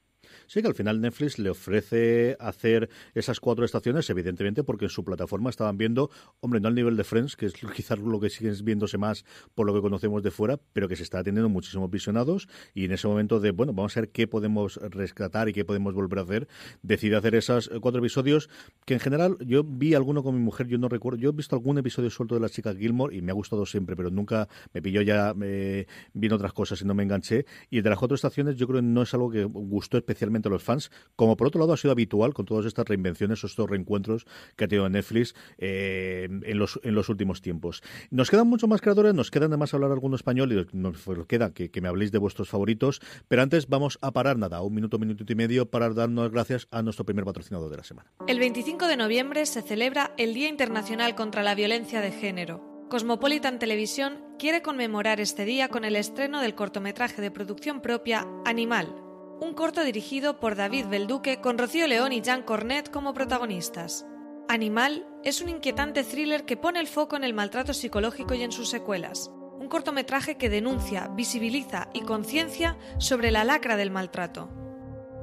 [0.47, 5.05] Sí, que al final Netflix le ofrece hacer esas cuatro estaciones, evidentemente, porque en su
[5.05, 8.53] plataforma estaban viendo, hombre, no al nivel de Friends, que es quizás lo que sigue
[8.63, 12.49] viéndose más por lo que conocemos de fuera, pero que se está teniendo muchísimos visionados
[12.75, 15.95] y en ese momento de, bueno, vamos a ver qué podemos rescatar y qué podemos
[15.95, 16.49] volver a hacer,
[16.83, 18.49] decide hacer esos cuatro episodios
[18.85, 21.57] que en general yo vi alguno con mi mujer, yo no recuerdo, yo he visto
[21.57, 24.83] algún episodio suelto de la chica Gilmore y me ha gustado siempre pero nunca me
[24.83, 27.47] pilló ya eh, bien otras cosas y no me enganché.
[27.71, 30.51] Y de las cuatro estaciones yo creo que no es algo que gustó especialmente a
[30.51, 33.69] los fans, como por otro lado ha sido habitual con todas estas reinvenciones o estos
[33.69, 37.83] reencuentros que ha tenido Netflix eh, en, los, en los últimos tiempos.
[38.11, 41.71] Nos quedan mucho más creadores, nos quedan además hablar alguno español y nos queda que,
[41.71, 45.25] que me habléis de vuestros favoritos, pero antes vamos a parar nada, un minuto, minuto
[45.27, 48.13] y medio para darnos gracias a nuestro primer patrocinador de la semana.
[48.27, 52.76] El 25 de noviembre se celebra el Día Internacional contra la Violencia de Género.
[52.89, 58.95] Cosmopolitan Televisión quiere conmemorar este día con el estreno del cortometraje de producción propia Animal,
[59.41, 64.07] un corto dirigido por David Belduque con Rocío León y Jean Cornet como protagonistas.
[64.49, 68.53] Animal es un inquietante thriller que pone el foco en el maltrato psicológico y en
[68.53, 69.33] sus secuelas.
[69.59, 74.66] Un cortometraje que denuncia, visibiliza y conciencia sobre la lacra del maltrato.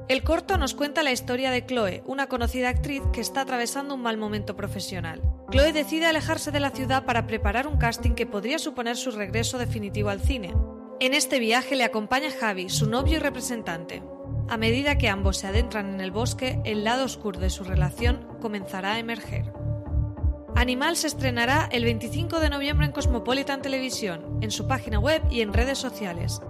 [0.06, 4.02] El corto nos cuenta la historia de Chloe, una conocida actriz que está atravesando un
[4.02, 5.22] mal momento profesional.
[5.50, 9.56] Chloe decide alejarse de la ciudad para preparar un casting que podría suponer su regreso
[9.56, 10.54] definitivo al cine.
[11.00, 14.02] En este viaje le acompaña Javi, su novio y representante.
[14.46, 18.28] A medida que ambos se adentran en el bosque, el lado oscuro de su relación
[18.42, 19.54] comenzará a emerger.
[20.54, 25.40] Animal se estrenará el 25 de noviembre en Cosmopolitan Televisión, en su página web y
[25.40, 26.42] en redes sociales.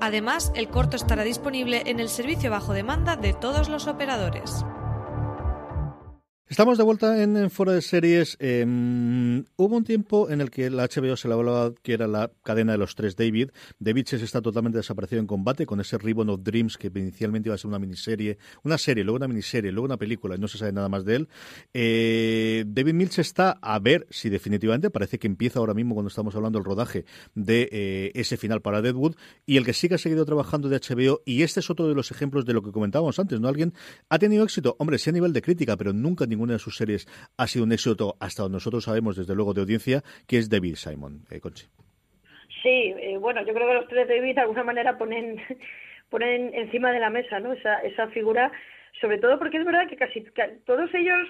[0.00, 4.64] Además, el corto estará disponible en el servicio bajo demanda de todos los operadores.
[6.48, 8.36] Estamos de vuelta en, Foro de Series.
[8.38, 12.30] Em, hubo un tiempo en el que la HBO se la hablaba que era la
[12.44, 13.50] cadena de los tres David.
[13.80, 17.56] David Chess está totalmente desaparecido en combate con ese Ribbon of Dreams que inicialmente iba
[17.56, 20.56] a ser una miniserie, una serie, luego una miniserie, luego una película y no se
[20.56, 21.28] sabe nada más de él.
[21.74, 26.36] Eh, David Milch está a ver si definitivamente, parece que empieza ahora mismo cuando estamos
[26.36, 29.98] hablando del rodaje de eh, ese final para Deadwood y el que sí que ha
[29.98, 33.18] seguido trabajando de HBO y este es otro de los ejemplos de lo que comentábamos
[33.18, 33.48] antes, ¿no?
[33.48, 33.74] Alguien
[34.10, 36.76] ha tenido éxito, hombre, sí a nivel de crítica, pero nunca ni ninguna de sus
[36.76, 40.48] series ha sido un éxito hasta donde nosotros sabemos, desde luego, de audiencia, que es
[40.48, 41.24] David Simon.
[41.30, 41.66] Eh, Conchi.
[42.62, 45.40] Sí, eh, bueno, yo creo que los tres David de alguna manera ponen,
[46.10, 47.52] ponen encima de la mesa ¿no?
[47.52, 48.52] esa, esa figura,
[49.00, 50.24] sobre todo porque es verdad que casi
[50.64, 51.28] todos ellos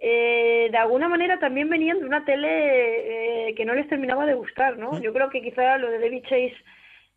[0.00, 4.34] eh, de alguna manera también venían de una tele eh, que no les terminaba de
[4.34, 5.00] gustar, ¿no?
[5.00, 6.56] Yo creo que quizá lo de David Chase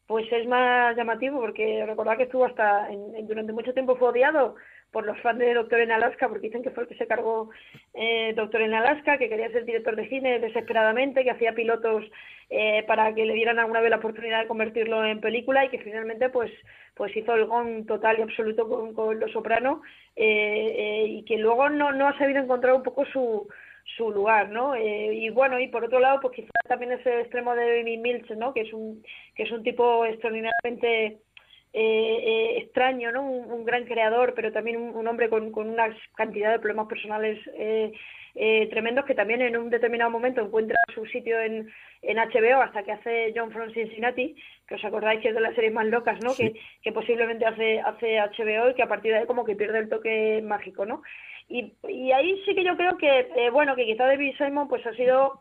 [0.08, 2.90] pues es más llamativo porque recordad que estuvo hasta
[3.24, 4.56] durante mucho tiempo fue odiado
[4.92, 7.50] por los fans de Doctor en Alaska, porque dicen que fue el que se cargó
[7.94, 12.04] eh, Doctor en Alaska, que quería ser director de cine desesperadamente, que hacía pilotos
[12.50, 15.80] eh, para que le dieran alguna vez la oportunidad de convertirlo en película y que
[15.80, 16.52] finalmente pues
[16.96, 19.82] pues hizo el gong total y absoluto con, con Los Soprano
[20.18, 23.48] eh, y que luego no, no ha sabido encontrar un poco su
[23.98, 24.78] su lugar, ¿no?
[24.78, 28.54] y bueno, y por otro lado, pues quizás también ese extremo de Amy Milch, ¿no?
[28.54, 29.04] Que es un
[29.36, 31.20] que es un tipo extraordinariamente
[31.74, 33.24] eh, eh, extraño, ¿no?
[33.24, 37.94] Un, gran creador, pero también un, hombre con, con, una cantidad de problemas personales eh,
[38.36, 41.70] eh, tremendos que también en un determinado momento encuentra su sitio en,
[42.02, 44.36] en HBO hasta que hace John from Cincinnati,
[44.68, 46.34] que os acordáis que es de las series más locas, ¿no?
[46.36, 49.80] Que, que posiblemente hace, hace HBO y que a partir de ahí como que pierde
[49.80, 51.02] el toque mágico, ¿no?
[51.50, 54.86] Y, y ahí sí que yo creo que, eh, bueno, que quizá David Simon pues
[54.86, 55.40] ha sido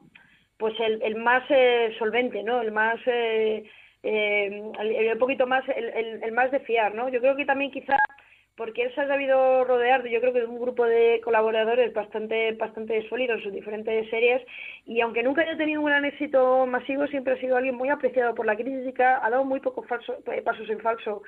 [0.58, 2.60] pues el, el más eh, solvente, ¿no?
[2.60, 3.00] El más...
[3.06, 3.64] Eh,
[4.02, 7.08] eh, el, poquito más, el, más de fiar, ¿no?
[7.08, 7.96] Yo creo que también quizá
[8.56, 12.52] porque él se ha sabido rodear, yo creo que de un grupo de colaboradores bastante
[12.52, 14.42] bastante sólidos en sus diferentes series
[14.84, 18.34] y aunque nunca haya tenido un gran éxito masivo, siempre ha sido alguien muy apreciado
[18.34, 19.86] por la crítica, ha dado muy pocos
[20.26, 21.22] eh, pasos en falso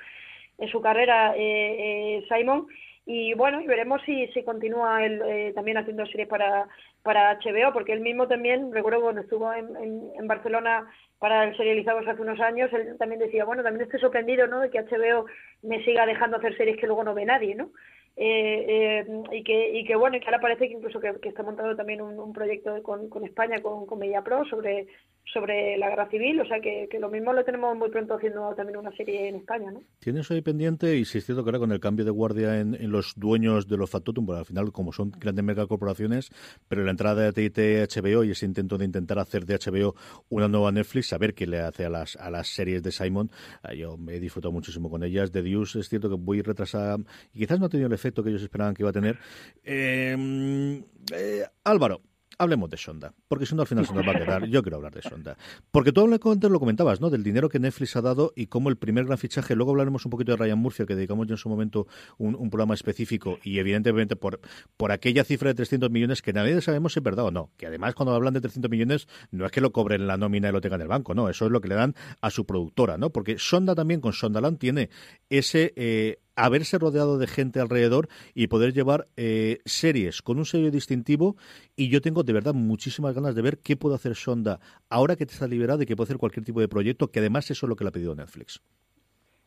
[0.59, 2.67] en su carrera eh, eh, Simon
[3.05, 6.67] y bueno, y veremos si, si continúa él eh, también haciendo series para,
[7.01, 9.75] para HBO, porque él mismo también, recuerdo cuando estuvo en,
[10.17, 10.87] en Barcelona
[11.23, 14.81] para serializados hace unos años, él también decía, bueno, también estoy sorprendido, ¿no?, de que
[14.81, 15.25] HBO
[15.61, 17.71] me siga dejando hacer series que luego no ve nadie, ¿no?
[18.17, 21.77] Eh, eh, y que y que bueno que ahora parece que incluso que, está montado
[21.77, 24.87] también un, un proyecto con, con España con, con Pro sobre
[25.31, 28.53] sobre la guerra civil, o sea que, que, lo mismo lo tenemos muy pronto haciendo
[28.55, 29.81] también una serie en España, ¿no?
[29.99, 32.75] Tienes ahí pendiente, y si es cierto que ahora con el cambio de guardia en,
[32.75, 36.29] en los dueños de los Factotum, porque al final como son grandes megacorporaciones,
[36.67, 39.95] pero la entrada de TIT HBO y ese intento de intentar hacer de HBO
[40.29, 43.31] una nueva Netflix, saber qué le hace a las a las series de Simon,
[43.69, 45.31] eh, yo me he disfrutado muchísimo con ellas.
[45.31, 46.97] De Deuce es cierto que voy retrasada,
[47.33, 49.17] y quizás no ha tenido el efecto que ellos esperaban que iba a tener.
[49.63, 52.01] Eh, eh, Álvaro,
[52.37, 54.45] hablemos de Sonda, porque si no al final se nos va a quedar.
[54.49, 55.37] Yo quiero hablar de Sonda.
[55.71, 57.09] Porque tú antes lo comentabas, ¿no?
[57.09, 60.11] Del dinero que Netflix ha dado y cómo el primer gran fichaje, luego hablaremos un
[60.11, 63.59] poquito de Ryan Murphy, que dedicamos ya en su momento un, un, programa específico, y
[63.59, 64.39] evidentemente por,
[64.77, 67.51] por aquella cifra de 300 millones que nadie sabemos si es verdad o no.
[67.57, 70.51] Que además cuando hablan de 300 millones no es que lo cobren la nómina y
[70.51, 71.29] lo tengan en el banco, no.
[71.29, 73.11] Eso es lo que le dan a su productora, ¿no?
[73.11, 74.89] Porque Sonda también con Sondaland tiene
[75.29, 75.73] ese...
[75.75, 81.35] Eh, haberse rodeado de gente alrededor y poder llevar eh, series con un sello distintivo.
[81.75, 84.59] Y yo tengo de verdad muchísimas ganas de ver qué puede hacer Sonda
[84.89, 87.49] ahora que te está liberada y que puede hacer cualquier tipo de proyecto, que además
[87.51, 88.61] eso es lo que le ha pedido Netflix.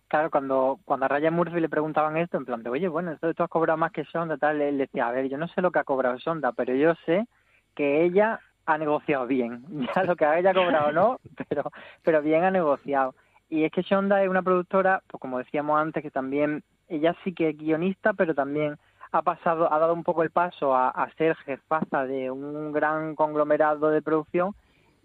[0.08, 3.28] Claro, cuando, cuando a Ryan Murphy le preguntaban esto, en plan de, oye, bueno, esto,
[3.28, 5.72] esto has cobrado más que Sonda, tal, él decía, a ver, yo no sé lo
[5.72, 7.26] que ha cobrado Sonda, pero yo sé
[7.74, 9.64] que ella ha negociado bien.
[9.96, 11.70] Ya lo que haya cobrado no, pero,
[12.02, 13.14] pero bien ha negociado.
[13.48, 17.32] Y es que Shonda es una productora, pues como decíamos antes, que también, ella sí
[17.32, 18.76] que es guionista, pero también
[19.12, 23.14] ha pasado, ha dado un poco el paso a, a ser jefaza de un gran
[23.14, 24.54] conglomerado de producción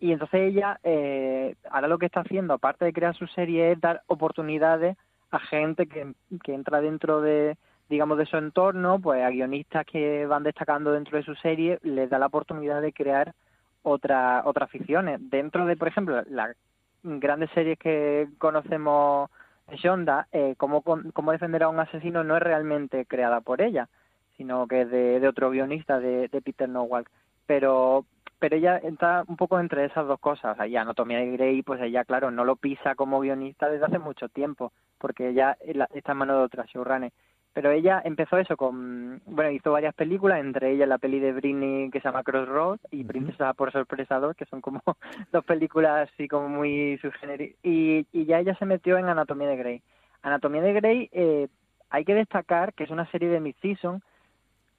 [0.01, 3.79] y entonces ella eh, ahora lo que está haciendo, aparte de crear su serie, es
[3.79, 4.97] dar oportunidades
[5.29, 6.13] a gente que,
[6.43, 7.55] que entra dentro de,
[7.87, 12.09] digamos, de su entorno, pues a guionistas que van destacando dentro de su serie, les
[12.09, 13.35] da la oportunidad de crear
[13.83, 15.19] otra, otras ficciones.
[15.29, 16.57] Dentro de, por ejemplo, las
[17.03, 19.29] grandes series que conocemos
[19.75, 23.89] Shonda, eh, cómo, cómo defender a un asesino no es realmente creada por ella,
[24.37, 27.09] sino que es de, otro guionista, de, de Peter Nowak.
[27.45, 28.05] Pero,
[28.39, 30.59] pero ella está un poco entre esas dos cosas.
[30.59, 34.29] Ahí Anatomía de Grey, pues ella, claro, no lo pisa como guionista desde hace mucho
[34.29, 35.57] tiempo, porque ella
[35.93, 37.11] está en manos de otra showrunner.
[37.53, 41.89] Pero ella empezó eso con, bueno, hizo varias películas, entre ellas la peli de Britney
[41.89, 44.81] que se llama Crossroads y Princesa por Sorpresa 2, que son como
[45.33, 47.57] dos películas así como muy subgenéricas.
[47.63, 49.81] Y, y ya ella se metió en Anatomía de Grey.
[50.21, 51.47] Anatomía de Grey, eh,
[51.89, 54.01] hay que destacar que es una serie de mid-season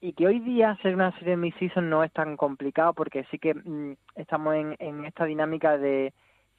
[0.01, 3.37] y que hoy día ser una serie de mid-season no es tan complicado porque sí
[3.37, 6.11] que mm, estamos en, en esta dinámica de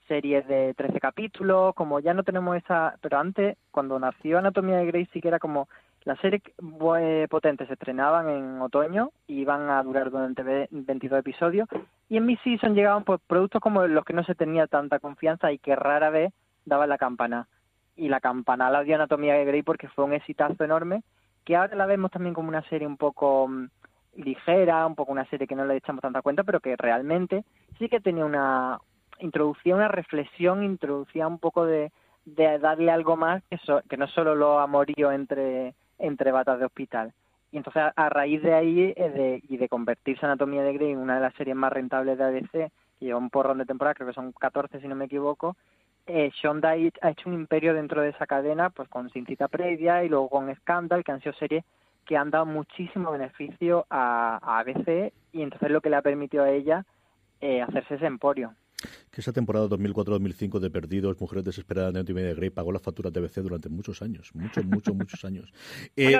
[0.06, 4.86] series de 13 capítulos, como ya no tenemos esa, pero antes, cuando nació Anatomía de
[4.86, 5.68] Grey sí que era como
[6.05, 6.42] las series
[7.30, 11.68] potentes se estrenaban en otoño y iban a durar durante 22 episodios.
[12.11, 15.50] Y en mi season llegaban pues, productos como los que no se tenía tanta confianza
[15.50, 16.32] y que rara vez
[16.66, 17.48] daban la campana.
[17.96, 21.02] Y la campana la dio Anatomía de Grey porque fue un exitazo enorme,
[21.44, 23.68] que ahora la vemos también como una serie un poco mm,
[24.16, 27.44] ligera, un poco una serie que no le echamos tanta cuenta, pero que realmente
[27.78, 28.78] sí que tenía una
[29.20, 31.92] introducía una reflexión, introducía un poco de,
[32.26, 37.12] darle algo más que, que no solo lo amorío entre entre batas de hospital.
[37.53, 41.16] Y entonces, a, raíz de ahí de, y de convertirse Anatomía de Grey en una
[41.16, 44.14] de las series más rentables de ADC, que lleva un porrón de temporada, creo que
[44.14, 45.57] son 14 si no me equivoco,
[46.07, 50.05] eh, Shonda ha hecho un imperio dentro de esa cadena, pues con Sin Cita Previa
[50.05, 51.64] y luego con Scandal, que han sido series
[52.05, 56.45] que han dado muchísimo beneficio a, a ABC y entonces lo que le ha permitido
[56.45, 56.84] a ella
[57.40, 58.55] eh, hacerse ese emporio
[59.11, 63.20] que esa temporada 2004-2005 de Perdidos, Mujeres Desesperadas, de Media Grey pagó las facturas de
[63.20, 65.53] BC durante muchos años, muchos, muchos, muchos años.
[65.97, 66.16] Eh,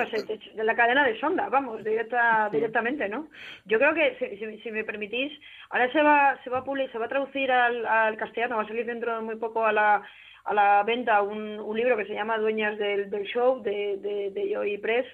[0.55, 3.27] de la cadena de sonda, vamos, directa, directamente, ¿no?
[3.65, 5.31] Yo creo que, si, me permitís,
[5.69, 8.67] ahora se va, se va a publicar, se va a traducir al, castellano, va a
[8.67, 10.01] salir dentro de muy poco a la,
[10.45, 14.31] a la venta un, un libro que se llama Dueñas del, del Show, de, de,
[14.31, 15.05] de Joy Press,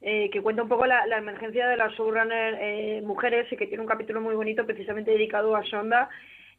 [0.00, 3.66] eh, que cuenta un poco la, la emergencia de las showrunner eh, mujeres y que
[3.66, 6.08] tiene un capítulo muy bonito precisamente dedicado a Sonda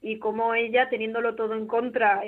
[0.02, 2.28] y cómo ella, teniéndolo todo en contra, eh,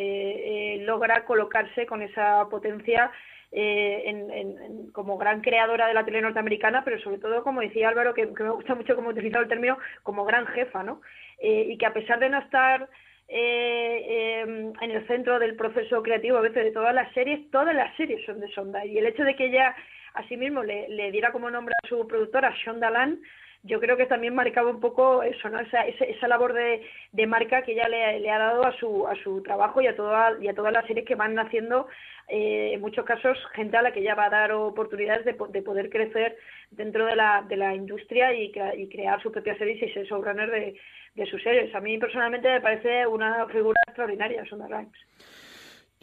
[0.75, 3.11] eh, logra colocarse con esa potencia
[3.51, 8.13] eh, en, como gran creadora de la tele norteamericana, pero sobre todo, como decía Álvaro,
[8.13, 11.01] que, me gusta mucho cómo utilizado el término, como gran jefa, ¿no?
[11.43, 12.87] y que a pesar de no estar
[13.27, 18.23] en el centro del proceso creativo a veces de todas las series, todas las series
[18.27, 18.85] son de Sonda.
[18.85, 19.75] Y el hecho de que ella
[20.13, 23.21] asimismo le, le diera como nombre a su productora, Shonda Land,
[23.63, 25.59] yo creo que también marcaba un poco eso, ¿no?
[25.59, 26.81] Esa, esa, labor de,
[27.11, 29.95] de, marca que ella le, le, ha dado a su, a su trabajo y a,
[29.95, 31.87] toda, y a todas las series que van haciendo,
[32.27, 35.61] eh, en muchos casos, gente a la que ella va a dar oportunidades de, de
[35.61, 36.37] poder crecer
[36.71, 40.79] dentro de la, de la industria y, crear su propia series y ser showrunner de,
[41.15, 41.73] de sus series.
[41.75, 44.97] A mí personalmente me parece una figura extraordinaria, Sonda Rhimes.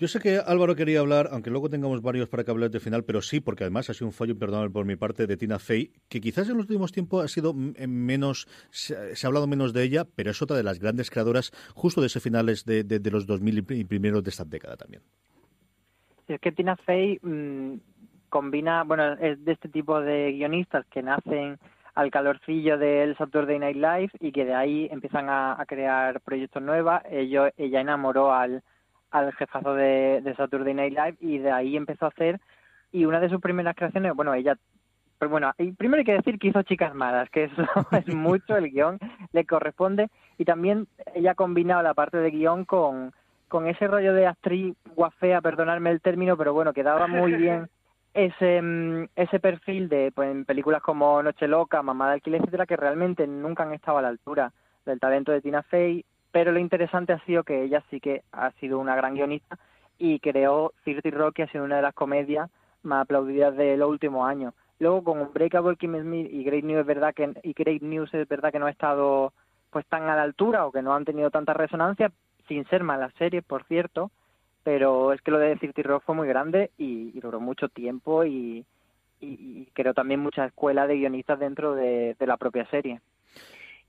[0.00, 3.02] Yo sé que Álvaro quería hablar, aunque luego tengamos varios para que hables de final,
[3.02, 5.90] pero sí, porque además ha sido un fallo imperdonable por mi parte de Tina Fey,
[6.08, 10.04] que quizás en los últimos tiempos ha sido menos, se, ha hablado menos de ella,
[10.14, 13.58] pero es otra de las grandes creadoras justo de ese finales de, de, los 2000
[13.70, 15.02] y primeros de esta década también.
[16.28, 17.74] Es que Tina Fey mmm,
[18.28, 21.58] combina, bueno, es de este tipo de guionistas que nacen
[21.96, 27.00] al calorcillo del Saturday Night Live y que de ahí empiezan a, crear proyectos nuevos.
[27.10, 28.62] Ello, ella enamoró al
[29.10, 32.40] al jefazo de, de Saturday Night Live y de ahí empezó a hacer
[32.92, 34.56] y una de sus primeras creaciones, bueno, ella
[35.18, 38.70] pero bueno, primero hay que decir que hizo Chicas Malas, que eso es mucho, el
[38.70, 38.98] guion
[39.32, 43.12] le corresponde, y también ella ha combinado la parte de guion con,
[43.48, 47.68] con ese rollo de actriz guafea, perdonarme el término, pero bueno, quedaba muy bien
[48.14, 52.66] ese, mm, ese perfil de pues, en películas como Noche Loca, Mamá de Alquiler, etcétera,
[52.66, 54.52] que realmente nunca han estado a la altura
[54.86, 56.04] del talento de Tina Fey
[56.38, 59.58] pero lo interesante ha sido que ella sí que ha sido una gran guionista
[59.98, 62.48] y creó Cirti Rock, que ha sido una de las comedias
[62.84, 64.54] más aplaudidas de los últimos años.
[64.78, 68.28] Luego con Unbreakable Kim Smith y Great News es verdad que y Great News es
[68.28, 69.32] verdad que no ha estado
[69.70, 72.12] pues tan a la altura o que no han tenido tanta resonancia,
[72.46, 74.12] sin ser malas series, por cierto,
[74.62, 78.64] pero es que lo de City Rock fue muy grande y, duró mucho tiempo y,
[79.20, 83.00] y, creo también mucha escuela de guionistas dentro de, la propia serie.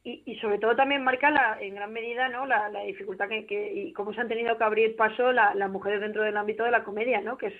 [0.03, 3.45] Y, y, sobre todo también marca la, en gran medida no la, la dificultad que,
[3.45, 6.71] que, y cómo se han tenido que abrir paso las mujeres dentro del ámbito de
[6.71, 7.53] la comedia no que es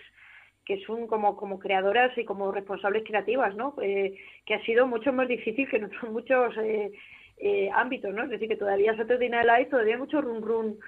[0.65, 5.11] que son como como creadoras y como responsables creativas no eh, que ha sido mucho
[5.11, 6.91] más difícil que en otros muchos eh,
[7.37, 10.79] eh, ámbitos no es decir que todavía Saturday Night Live todavía hay mucho run run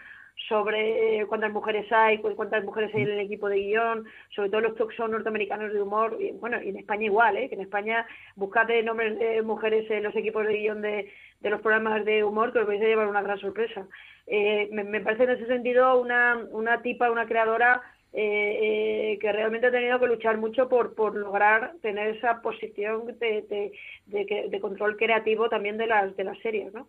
[0.47, 4.05] sobre eh, cuántas mujeres hay, cuántas mujeres hay en el equipo de guion,
[4.35, 7.49] sobre todo los talk shows norteamericanos de humor, y bueno, y en España igual, ¿eh?
[7.49, 8.05] que en España
[8.35, 12.51] buscad nombres de mujeres en los equipos de guion de, de los programas de humor
[12.51, 13.87] que os vais a llevar una gran sorpresa.
[14.27, 17.81] Eh, me, me, parece en ese sentido una, una tipa, una creadora
[18.13, 23.07] eh, eh, que realmente ha tenido que luchar mucho por, por lograr tener esa posición
[23.19, 23.71] de, de,
[24.07, 26.87] de, de control creativo también de las, de las series, ¿no?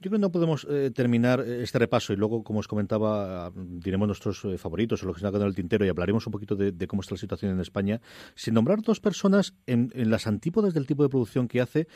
[0.00, 3.50] Yo creo que no podemos eh, terminar eh, este repaso y luego, como os comentaba,
[3.54, 6.26] diremos nuestros eh, favoritos o lo que se ha quedado en el tintero y hablaremos
[6.26, 8.02] un poquito de, cómo está la situación en España,
[8.34, 11.88] sin nombrar dos personas en, las antípodas del tipo de producción que hace,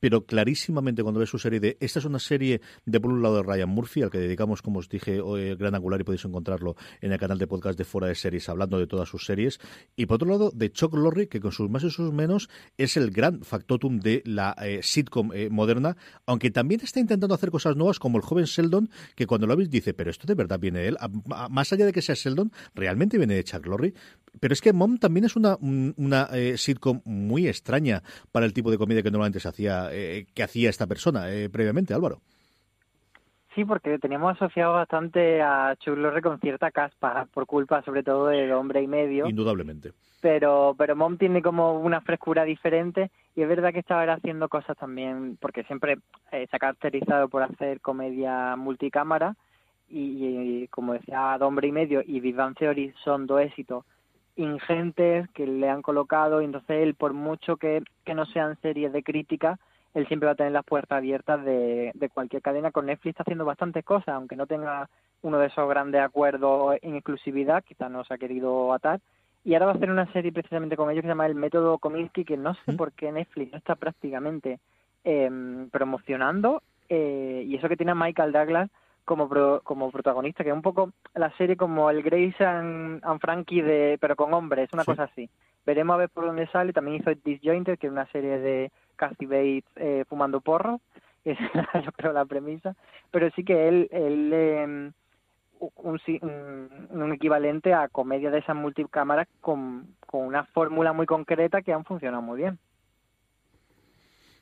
[0.00, 3.36] pero clarísimamente cuando ves su serie de esta es una serie de por un lado
[3.36, 6.76] de Ryan Murphy al que dedicamos como os dije hoy, Gran Angular y podéis encontrarlo
[7.00, 9.60] en el canal de podcast de Fuera de Series hablando de todas sus series.
[9.96, 12.96] Y por otro lado de Chuck Lorre que con sus más y sus menos es
[12.96, 15.96] el gran factotum de la eh, sitcom eh, moderna
[16.26, 19.70] aunque también está intentando hacer cosas nuevas como el joven Sheldon que cuando lo veis
[19.70, 20.96] dice pero esto de verdad viene de él
[21.50, 23.94] más allá de que sea Sheldon realmente viene de Chuck Lorre
[24.40, 28.70] pero es que Mom también es una, una eh, sitcom muy extraña para el tipo
[28.70, 32.20] de comedia que normalmente se hacía, eh, que hacía esta persona eh, previamente, Álvaro.
[33.54, 38.28] Sí, porque teníamos asociado bastante a Chuck Lorre con cierta caspa, por culpa sobre todo
[38.28, 39.26] del hombre y medio.
[39.26, 39.92] Indudablemente.
[40.20, 44.76] Pero, pero Mom tiene como una frescura diferente y es verdad que estaba haciendo cosas
[44.76, 45.98] también, porque siempre
[46.30, 49.34] eh, se ha caracterizado por hacer comedia multicámara
[49.88, 53.84] y, y como decía, Hombre y Medio y Big Bang Theory son dos éxitos
[54.38, 58.92] ingentes que le han colocado y entonces él por mucho que, que no sean series
[58.92, 59.58] de crítica
[59.94, 62.70] él siempre va a tener las puertas abiertas de, de cualquier cadena.
[62.70, 64.88] Con Netflix está haciendo bastantes cosas aunque no tenga
[65.22, 69.00] uno de esos grandes acuerdos en exclusividad quizás no se ha querido atar.
[69.44, 71.78] Y ahora va a hacer una serie precisamente con ellos que se llama el método
[71.78, 74.60] Kominsky que no sé por qué Netflix no está prácticamente
[75.04, 78.70] eh, promocionando eh, y eso que tiene a Michael Douglas
[79.08, 83.20] como, pro, como protagonista, que es un poco la serie como el Grace and, and
[83.20, 84.90] Frankie, de, pero con hombres, una sí.
[84.90, 85.30] cosa así.
[85.64, 86.74] Veremos a ver por dónde sale.
[86.74, 90.82] También hizo Disjointed, que es una serie de Kathy Bates eh, fumando porro.
[91.24, 91.42] Esa
[91.72, 92.76] es, yo creo, la premisa.
[93.10, 94.90] Pero sí que él, él eh,
[95.58, 101.62] un, un, un, equivalente a comedia de esas multicámaras con, con una fórmula muy concreta
[101.62, 102.58] que han funcionado muy bien.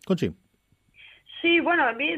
[0.06, 0.34] Conchi.
[1.46, 2.12] Sí, bueno, a mí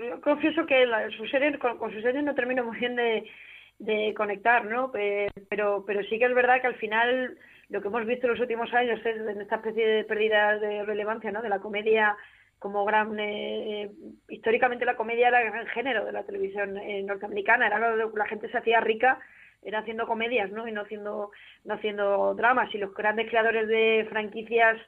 [0.00, 4.14] yo confieso que la, su serie, con, con, su serie no termino muy bien de,
[4.16, 4.90] conectar, ¿no?
[4.90, 7.36] Pero, pero sí que es verdad que al final
[7.68, 10.84] lo que hemos visto en los últimos años es en esta especie de pérdida de
[10.84, 11.42] relevancia, ¿no?
[11.42, 12.16] De la comedia
[12.58, 13.90] como gran eh,
[14.30, 18.26] históricamente la comedia era el gran género de la televisión eh, norteamericana, era lo la
[18.26, 19.18] gente se hacía rica
[19.60, 20.66] era haciendo comedias, ¿no?
[20.66, 21.30] Y no haciendo
[21.64, 24.78] no haciendo dramas y los grandes creadores de franquicias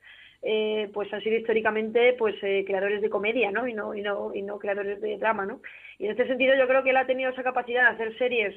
[0.45, 4.34] eh, pues han sido históricamente pues eh, creadores de comedia no y no y no
[4.34, 5.61] y no creadores de drama no
[5.99, 8.55] y en este sentido yo creo que él ha tenido esa capacidad de hacer series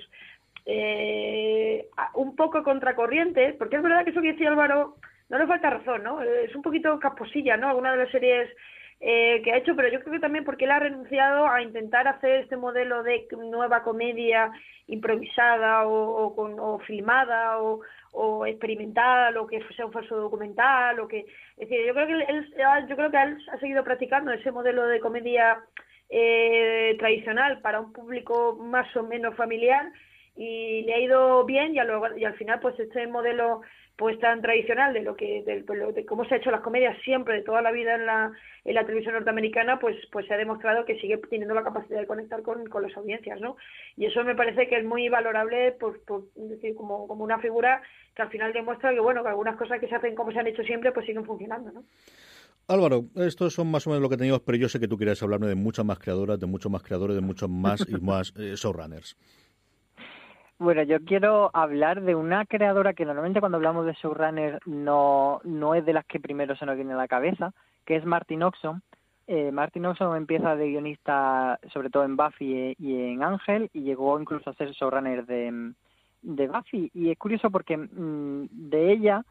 [0.66, 4.96] eh, un poco contracorriente porque es verdad que eso que decía Álvaro
[5.30, 8.50] no le falta razón no es un poquito casposilla no alguna de las series
[9.00, 12.08] eh, que ha hecho, pero yo creo que también porque él ha renunciado a intentar
[12.08, 14.52] hacer este modelo de nueva comedia
[14.88, 17.82] improvisada o, o, con, o filmada o,
[18.12, 21.20] o experimental o que sea un falso documental o que
[21.58, 22.54] es decir yo creo que él
[22.88, 25.64] yo creo que él ha seguido practicando ese modelo de comedia
[26.10, 29.92] eh, tradicional para un público más o menos familiar
[30.36, 33.62] y le ha ido bien y, a lo, y al final pues este modelo
[33.98, 37.34] pues tan tradicional de lo que de, de, cómo se ha hecho las comedias siempre
[37.34, 38.32] de toda la vida en la
[38.64, 42.06] en la televisión norteamericana pues pues se ha demostrado que sigue teniendo la capacidad de
[42.06, 43.58] conectar con, con las audiencias no
[43.96, 47.82] y eso me parece que es muy valorable por, por decir como como una figura
[48.16, 50.48] que al final demuestra que bueno que algunas cosas que se hacen como se han
[50.48, 51.84] hecho siempre pues siguen funcionando no
[52.68, 55.24] Álvaro, estos son más o menos lo que teníamos, pero yo sé que tú quieres
[55.24, 58.56] hablarme de muchas más creadoras, de muchos más creadores, de muchos más y más eh,
[58.58, 59.16] showrunners.
[60.60, 65.76] Bueno, yo quiero hablar de una creadora que normalmente cuando hablamos de showrunner no, no
[65.76, 67.54] es de las que primero se nos viene a la cabeza,
[67.86, 68.82] que es Martin Oxon.
[69.28, 74.20] Eh, Martin Oxon empieza de guionista sobre todo en Buffy y en Ángel y llegó
[74.20, 75.74] incluso a ser showrunner de,
[76.24, 76.90] de Buffy.
[76.96, 79.24] Y es curioso porque mmm, de ella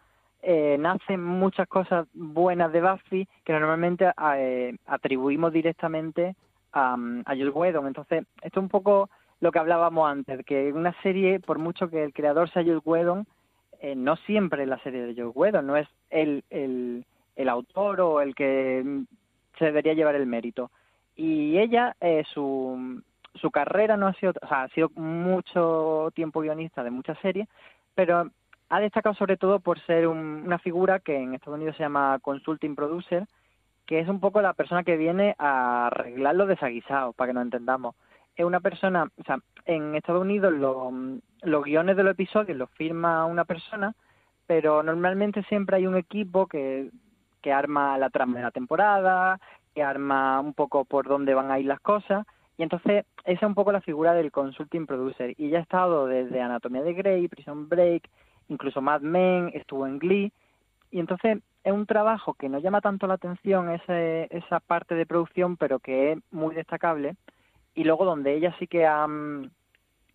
[0.42, 6.36] eh, nacen muchas cosas buenas de Buffy que normalmente eh, atribuimos directamente
[6.72, 7.88] a, a Joel Whedon.
[7.88, 9.10] Entonces, esto es un poco
[9.40, 13.26] lo que hablábamos antes, que una serie, por mucho que el creador sea Joel Whedon,
[13.80, 17.04] eh, no siempre es la serie de Joel Whedon, no es el, el,
[17.36, 19.02] el autor o el que
[19.58, 20.70] se debería llevar el mérito.
[21.14, 23.02] Y ella, eh, su,
[23.34, 27.48] su carrera no ha sido, o sea, ha sido mucho tiempo guionista de muchas series,
[27.94, 28.30] pero
[28.68, 32.74] ha destacado sobre todo por ser una figura que en Estados Unidos se llama consulting
[32.74, 33.26] producer,
[33.86, 37.44] que es un poco la persona que viene a arreglar los desaguisados, para que nos
[37.44, 37.94] entendamos.
[38.36, 40.52] Es una persona, o sea, en Estados Unidos
[41.42, 43.94] los guiones de los episodios los firma una persona,
[44.46, 46.90] pero normalmente siempre hay un equipo que,
[47.40, 49.40] que arma la trama de la temporada,
[49.74, 52.26] que arma un poco por dónde van a ir las cosas,
[52.58, 55.34] y entonces esa es un poco la figura del consulting producer.
[55.36, 58.08] Y ya ha estado desde Anatomía de Grey, Prison Break,
[58.48, 60.32] incluso Mad Men, estuvo en Glee.
[60.90, 65.04] Y entonces es un trabajo que no llama tanto la atención ese, esa parte de
[65.04, 67.16] producción, pero que es muy destacable.
[67.76, 69.50] Y luego donde ella sí que ha, mm,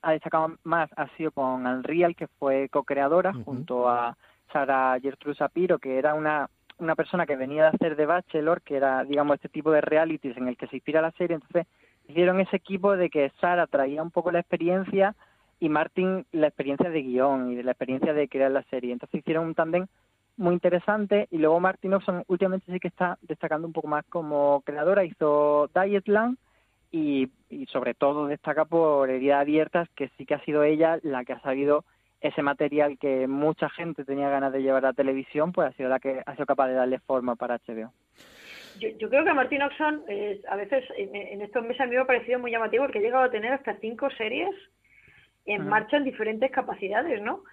[0.01, 4.17] ha destacado más ha sido con Unreal, que fue co-creadora, junto a
[4.51, 6.49] Sara Gertrude Sapiro, que era una,
[6.79, 10.35] una persona que venía de hacer de Bachelor, que era, digamos, este tipo de realities
[10.37, 11.35] en el que se inspira la serie.
[11.35, 11.67] Entonces
[12.07, 15.15] hicieron ese equipo de que Sara traía un poco la experiencia
[15.59, 18.91] y Martin la experiencia de guion y de la experiencia de crear la serie.
[18.91, 19.85] Entonces hicieron un tándem
[20.35, 24.61] muy interesante y luego Martin Oxon últimamente sí que está destacando un poco más como
[24.65, 26.37] creadora, hizo Dietland
[26.91, 31.23] y, y sobre todo destaca por Heridas Abiertas, que sí que ha sido ella la
[31.23, 31.85] que ha sabido
[32.21, 35.99] ese material que mucha gente tenía ganas de llevar a televisión, pues ha sido la
[35.99, 37.91] que ha sido capaz de darle forma para HBO.
[38.79, 42.05] Yo, creo que Martin Oxon eh, a veces en, estos meses a mí me ha
[42.05, 44.49] parecido muy llamativo porque ha llegado a tener hasta cinco series
[45.45, 47.43] en marcha en diferentes capacidades, ¿no?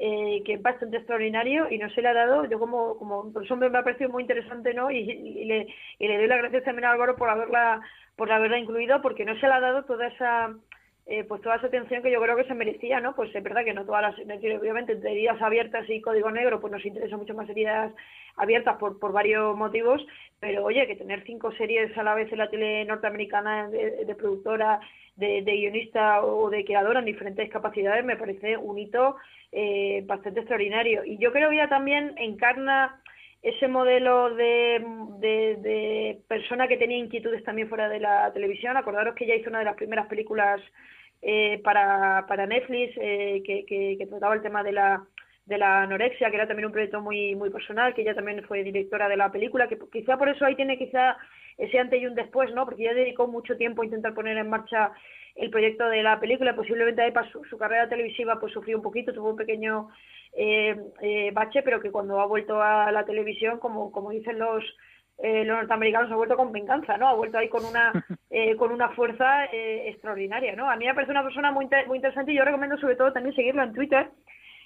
[0.00, 3.56] Eh, que es bastante extraordinario y no se le ha dado, yo como, como por
[3.56, 4.92] me ha parecido muy interesante, ¿no?
[4.92, 5.04] Y,
[5.44, 5.66] le,
[5.98, 7.80] y le doy las gracias también a Álvaro por haberla,
[8.14, 10.54] por haberla incluido porque no se le ha dado toda esa
[11.10, 13.14] eh, pues toda esa atención que yo creo que se merecía, ¿no?
[13.14, 16.70] Pues es verdad que no todas las, obviamente, entre heridas abiertas y código negro, pues
[16.70, 17.94] nos interesa mucho más heridas
[18.36, 20.06] abiertas por, por varios motivos,
[20.38, 24.80] pero oye, que tener cinco series a la vez en la tele norteamericana de, productora,
[25.16, 29.16] de, guionista o de creadora en diferentes capacidades me parece un hito
[29.50, 31.06] eh, bastante extraordinario.
[31.06, 33.00] Y yo creo que ella también encarna
[33.42, 34.84] ese modelo de,
[35.20, 38.76] de, de, persona que tenía inquietudes también fuera de la televisión.
[38.76, 40.60] Acordaros que ella hizo una de las primeras películas
[41.22, 45.04] eh, para, para Netflix eh, que, que, trataba el tema de la,
[45.46, 48.62] de la anorexia, que era también un proyecto muy, muy personal, que ella también fue
[48.62, 51.16] directora de la película, que quizá por eso ahí tiene quizá
[51.56, 52.64] ese antes y un después, ¿no?
[52.64, 54.92] Porque ella dedicó mucho tiempo a intentar poner en marcha
[55.34, 59.12] el proyecto de la película, posiblemente ahí para su, carrera televisiva pues sufrió un poquito,
[59.12, 59.88] tuvo un pequeño
[60.36, 64.64] eh, eh, bache, pero que cuando ha vuelto a la televisión, como, como dicen los
[65.18, 67.08] eh, los norteamericanos ha vuelto con venganza, ¿no?
[67.08, 67.92] Ha vuelto ahí con una
[68.30, 70.70] eh, con una fuerza eh, extraordinaria, ¿no?
[70.70, 73.34] A mí me parece una persona muy, muy interesante y yo recomiendo sobre todo también
[73.34, 74.10] seguirla en Twitter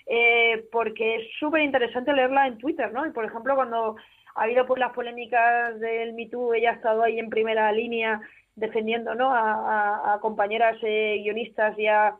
[0.06, 3.06] eh, porque es súper interesante leerla en Twitter, ¿no?
[3.06, 3.96] Y por ejemplo cuando
[4.34, 8.20] ha habido pues las polémicas del Me Too, ella ha estado ahí en primera línea
[8.54, 9.32] defendiendo, ¿no?
[9.32, 12.16] A, a, compañeras guionistas y a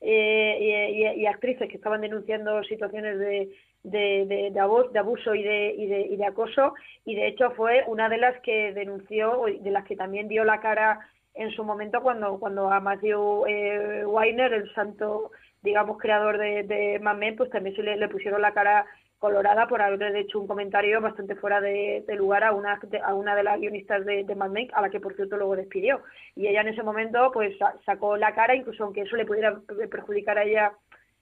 [0.00, 3.50] y, y actrices que estaban denunciando situaciones de
[3.82, 4.60] de, de, de,
[4.98, 6.74] abuso y de, y, de, y de acoso
[7.04, 10.60] y de hecho fue una de las que denunció, de las que también dio la
[10.60, 11.00] cara
[11.36, 15.30] en su momento cuando, cuando a Matthew eh, Weiner, el santo,
[15.62, 18.86] digamos, creador de, de Mad Men, pues también se le, pusieron la cara
[19.18, 23.42] colorada por haber hecho un comentario bastante fuera de, lugar a una, a una de
[23.42, 26.02] las guionistas de, de Mad Men, a la que por cierto luego despidió.
[26.34, 27.54] Y ella en ese momento pues
[27.84, 29.60] sacó la cara, incluso aunque eso le pudiera
[29.90, 30.72] perjudicar a ella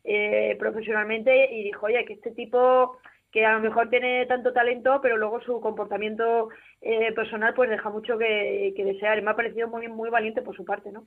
[0.04, 2.98] eh, profesionalmente y dijo, oye, que este tipo
[3.34, 6.50] que a lo mejor tiene tanto talento, pero luego su comportamiento
[6.80, 9.18] eh, personal pues deja mucho que, desear.
[9.18, 11.04] Y me ha parecido muy, muy valiente por su parte, ¿no?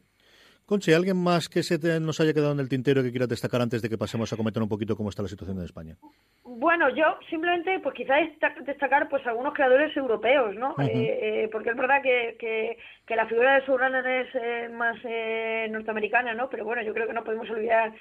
[0.66, 3.82] Conche, ¿alguien más que se nos haya quedado en el tintero que quiera destacar antes
[3.82, 5.95] de que pasemos a comentar un poquito cómo está la situación en España?
[6.43, 8.20] Bueno, yo simplemente, pues quizás
[8.66, 10.76] destacar pues algunos creadores europeos, ¿no?
[10.80, 14.98] eh, porque es verdad que, que, que la figura de Surrunner es eh, más
[15.72, 16.50] norteamericana, ¿no?
[16.50, 17.93] Pero bueno, yo creo que no podemos olvidar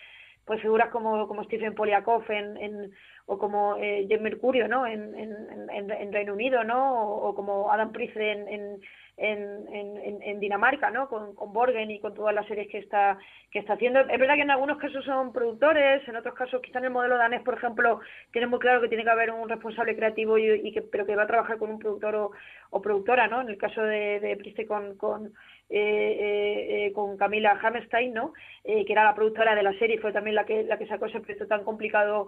[0.46, 2.92] pues figuras como, como Stephen Poliakov en, en,
[3.26, 4.86] o como eh, Mercurio ¿no?
[4.86, 7.02] En, en, en, Reino Unido ¿no?
[7.04, 8.80] o, como Adam Priest en,
[9.16, 11.08] en, Dinamarca ¿no?
[11.08, 13.18] Con, con, Borgen y con todas las series que está
[13.50, 16.78] que está haciendo es verdad que en algunos casos son productores en otros casos quizá
[16.78, 19.96] en el modelo danés por ejemplo tiene muy claro que tiene que haber un responsable
[19.96, 22.30] creativo y, y que pero que va a trabajar con un productor o,
[22.70, 23.40] o productora ¿no?
[23.40, 25.32] en el caso de, de Priest con, con
[25.68, 28.32] eh, con Camila Hammerstein, ¿no?
[28.64, 31.20] que era la productora de la serie, fue también la que la que sacó ese
[31.20, 32.26] proyecto tan complicado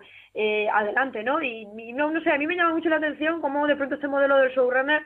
[0.72, 1.42] adelante, ¿no?
[1.42, 4.08] Y, no, no sé, a mí me llama mucho la atención cómo de pronto este
[4.08, 5.02] modelo del showrunner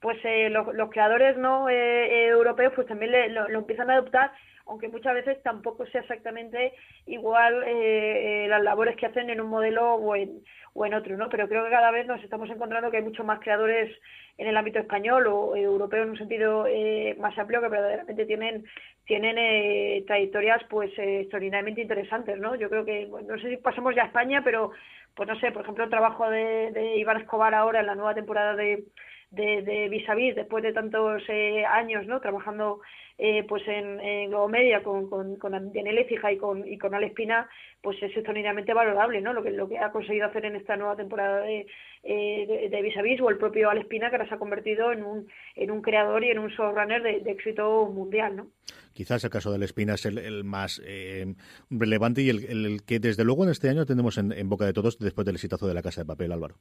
[0.00, 0.18] pues
[0.50, 4.30] los, los, creadores no europeos pues también lo, lo, empiezan a adoptar
[4.66, 6.72] aunque muchas veces tampoco sea exactamente
[7.06, 10.42] igual eh, eh, las labores que hacen en un modelo o en,
[10.74, 11.28] o en otro, ¿no?
[11.28, 13.96] Pero creo que cada vez nos estamos encontrando que hay muchos más creadores
[14.38, 18.64] en el ámbito español o europeo en un sentido eh, más amplio que verdaderamente tienen
[19.06, 22.56] tienen trayectorias pues extraordinariamente interesantes, ¿no?
[22.56, 24.72] Yo creo que, no sé si pasamos ya a España, pero
[25.14, 28.16] pues no sé, por ejemplo, el trabajo de, de Iván Escobar ahora en la nueva
[28.16, 28.82] temporada de
[29.30, 31.22] de, de vis a vis después de tantos
[31.68, 32.80] años no trabajando
[33.18, 37.48] eh, pues en, en Media con, con, con y con, y con Alespina,
[37.80, 39.32] pues es extraordinariamente valorable, ¿no?
[39.32, 41.66] Lo que, lo que ha conseguido hacer en esta nueva temporada de,
[42.02, 45.02] eh, de, Vis a Vis o el propio Alespina que ahora se ha convertido en
[45.02, 48.48] un, en un creador y en un showrunner de, de éxito mundial, ¿no?
[48.92, 51.34] Quizás el caso de Alespina es el, más eh,
[51.70, 54.72] relevante y el, el, que desde luego en este año tenemos en, en boca de
[54.72, 56.56] todos después del exitazo de la Casa de Papel, Álvaro.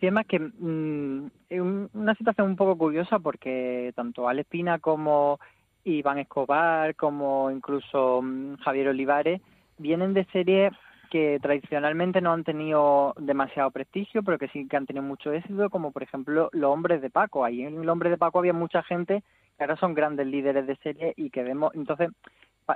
[0.00, 4.78] Sí, es más que mm, es una situación un poco curiosa porque tanto Alex Pina
[4.78, 5.40] como
[5.84, 9.40] Iván Escobar, como incluso mm, Javier Olivares,
[9.76, 10.72] vienen de series
[11.10, 15.70] que tradicionalmente no han tenido demasiado prestigio, pero que sí que han tenido mucho éxito,
[15.70, 17.44] como por ejemplo Los Hombres de Paco.
[17.44, 19.24] Ahí en Los Hombres de Paco había mucha gente
[19.56, 22.10] que ahora son grandes líderes de serie y que vemos, entonces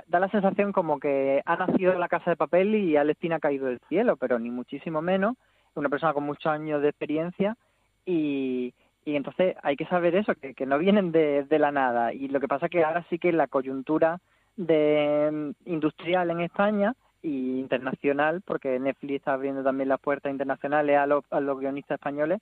[0.07, 3.39] da la sensación como que ha nacido la casa de papel y Alex Pina ha
[3.39, 5.37] caído del cielo, pero ni muchísimo menos
[5.75, 7.57] una persona con muchos años de experiencia
[8.05, 8.73] y,
[9.05, 12.13] y entonces hay que saber eso, que, que no vienen de, de, la nada.
[12.13, 14.19] Y lo que pasa es que ahora sí que la coyuntura
[14.55, 20.97] de mm, industrial en España y internacional, porque Netflix está abriendo también las puertas internacionales
[20.97, 22.41] a, los, a los guionistas españoles,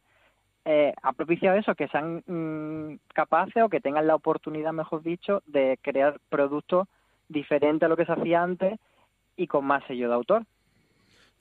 [0.65, 5.41] eh, ha propiciado eso, que sean mm, capaces o que tengan la oportunidad, mejor dicho,
[5.47, 6.87] de crear productos
[7.29, 8.79] diferentes a lo que se hacía antes
[9.37, 10.43] y con más sello de autor.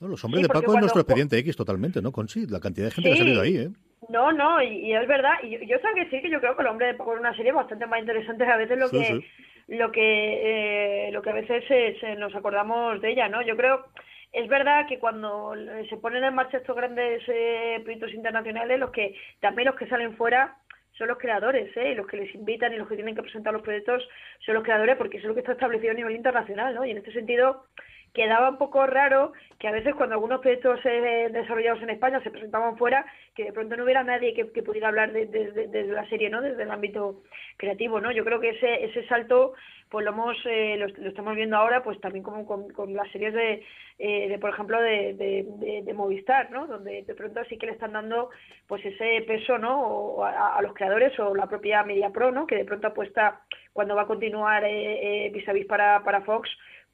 [0.01, 2.11] No, los hombres de Paco es nuestro expediente X totalmente, ¿no?
[2.11, 3.69] Con sí, la cantidad de gente que ha salido ahí, ¿eh?
[4.09, 5.35] No, no, y, es verdad.
[5.43, 7.37] Y yo, yo que sí, que yo creo que el hombre de Paco es una
[7.37, 9.21] serie bastante más interesante a veces lo que
[9.69, 13.43] lo que eh, lo que a veces se, nos acordamos de ella, ¿no?
[13.43, 13.87] Yo creo
[14.33, 15.53] es verdad que cuando
[15.89, 20.17] se ponen en marcha estos grandes eh, proyectos internacionales, los que también los que salen
[20.17, 20.57] fuera
[20.97, 21.93] son los creadores, ¿eh?
[21.93, 24.03] Y los que les invitan y los que tienen que presentar los proyectos
[24.45, 26.85] son los creadores, porque eso es lo que está establecido a nivel internacional, ¿no?
[26.85, 27.65] Y en este sentido
[28.13, 32.31] quedaba un poco raro que a veces cuando algunos proyectos eh, desarrollados en España se
[32.31, 33.05] presentaban fuera,
[33.35, 36.41] que de pronto no hubiera nadie que, pudiera hablar desde de, la serie, ¿no?
[36.41, 37.23] Desde el ámbito
[37.59, 38.11] creativo, ¿no?
[38.11, 39.53] Yo creo que ese, ese salto,
[39.91, 43.63] pues lo hemos, eh, lo, estamos viendo ahora, pues también como con, las series de,
[43.99, 46.67] eh, de por ejemplo, de, de, Movistar, ¿no?
[46.67, 48.31] Donde de pronto sí que le están dando,
[48.67, 49.79] pues ese peso, ¿no?
[49.83, 52.47] O a, los creadores o la propia Media Pro, ¿no?
[52.47, 53.43] Que de pronto apuesta
[53.75, 56.49] cuando va a continuar eh, vis a vis para, para Fox,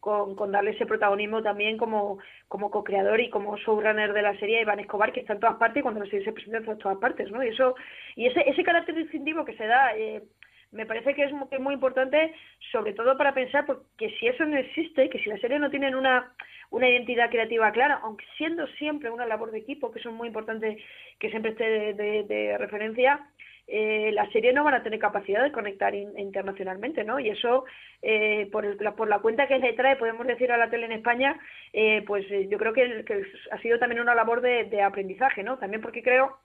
[0.06, 4.78] con, darle ese protagonismo también como, como co-creador y como showrunner de la serie Iván
[4.78, 7.28] Escobar, que está en todas partes y cuando la serie se presenta en todas partes,
[7.32, 7.42] ¿no?
[7.42, 7.74] Y eso,
[8.14, 10.22] y ese, ese carácter distintivo que se da, eh,
[10.70, 12.32] me parece que es, muy, importante,
[12.70, 15.96] sobre todo para pensar porque si eso no existe, que si la serie no tienen
[15.96, 16.32] una,
[16.70, 20.28] una identidad creativa clara, aunque siendo siempre una labor de equipo, que eso es muy
[20.28, 20.78] importante
[21.18, 23.26] que siempre esté de referencia,
[23.68, 27.18] eh, las series no van a tener capacidad de conectar internacionalmente, ¿no?
[27.18, 27.64] Y eso,
[28.00, 30.92] eh, por, la, por la cuenta que le trae, podemos decir a la tele en
[30.92, 31.38] España,
[31.72, 33.04] eh, pues eh, yo creo que,
[33.50, 35.58] ha sido también una labor de, aprendizaje, ¿no?
[35.58, 36.38] También porque creo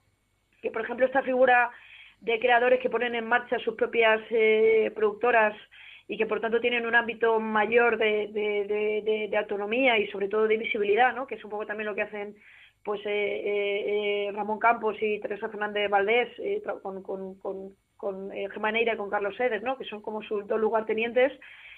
[0.60, 1.70] que, por ejemplo, esta figura
[2.20, 4.20] de creadores que ponen en marcha sus propias
[4.94, 5.54] productoras
[6.06, 10.46] y que por tanto tienen un ámbito mayor de, de, de, autonomía y sobre todo
[10.46, 11.26] de visibilidad, ¿no?
[11.26, 12.36] que es un poco también lo que hacen
[12.84, 16.28] pues eh, eh, eh, Ramón Campos y Teresa Fernández Valdés
[16.82, 19.76] con, con, con, con Gemma Neira y con Carlos Sedes, ¿no?
[19.78, 21.32] que son como sus dos lugartenientes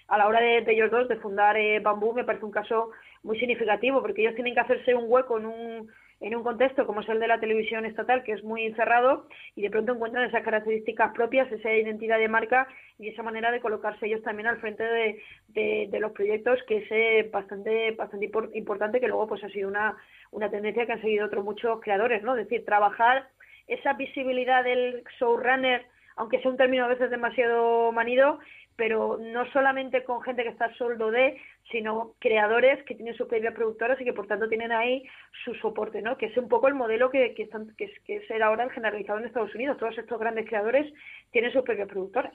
[0.08, 2.90] a la hora de, ellos dos de fundar Bambú me parece un caso
[3.22, 5.90] muy significativo porque ellos tienen que hacerse un hueco en un
[6.24, 9.60] en un contexto como es el de la televisión estatal, que es muy encerrado, y
[9.60, 12.66] de pronto encuentran esas características propias, esa identidad de marca
[12.98, 16.86] y esa manera de colocarse ellos también al frente de, de, los proyectos, que es
[16.90, 19.98] eh, bastante, bastante importante, que luego pues ha sido una,
[20.30, 22.34] una tendencia que han seguido otros muchos creadores, ¿no?
[22.34, 23.28] Es decir, trabajar
[23.66, 25.84] esa visibilidad del showrunner,
[26.16, 28.38] aunque sea un término a veces demasiado manido,
[28.76, 33.54] pero no solamente con gente que está soldo de, sino creadores que tienen sus propias
[33.54, 35.04] productoras y que por tanto tienen ahí
[35.44, 36.16] su soporte, ¿no?
[36.18, 39.18] Que es un poco el modelo que, que, están, que, que es ahora el generalizado
[39.18, 39.78] en Estados Unidos.
[39.78, 40.92] Todos estos grandes creadores
[41.30, 42.34] tienen sus propias productoras.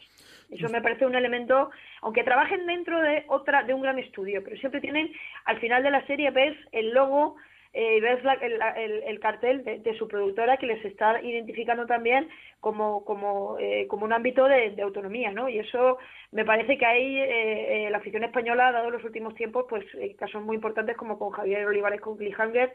[0.50, 1.72] Eso me parece un elemento,
[2.02, 5.12] aunque trabajen dentro de otra, de un gran estudio, pero siempre tienen,
[5.46, 7.36] al final de la serie ves el logo
[7.72, 12.28] eh, ves el, cartel de, su productora que les está identificando también
[12.60, 15.50] como, como, eh, como un ámbito de, autonomía, ¿no?
[15.50, 16.00] Y eso
[16.32, 19.86] me parece que ahí eh, la afición española ha dado en los últimos tiempos pues
[20.18, 22.74] casos muy importantes como con Javier Olivares con Cliffhanger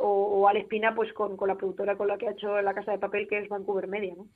[0.00, 2.74] o, o Al Espina pues con, con la productora con la que ha hecho La
[2.74, 4.26] Casa de Papel que es Vancouver Media, ¿no?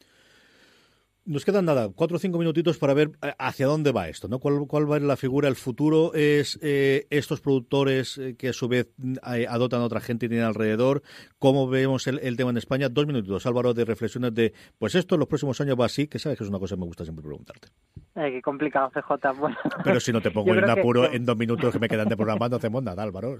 [1.26, 4.38] Nos quedan nada, cuatro o cinco minutitos para ver eh, hacia dónde va esto, ¿no?
[4.38, 5.48] ¿Cuál, cuál va a ser la figura?
[5.48, 8.88] El futuro es eh, estos productores eh, que a su vez
[9.22, 11.02] adoptan a otra gente y tienen alrededor.
[11.38, 12.88] ¿Cómo vemos el, tema en España?
[12.88, 16.18] Dos minutitos, Álvaro, de reflexiones de, pues esto en los próximos años va así, que
[16.18, 17.68] sabes que es una cosa que me gusta siempre preguntarte.
[18.14, 19.12] qué complicado, CJ.
[19.84, 22.48] Pero si no te pongo en apuro en dos minutos que me quedan de programa,
[22.48, 23.36] no hacemos nada, Álvaro.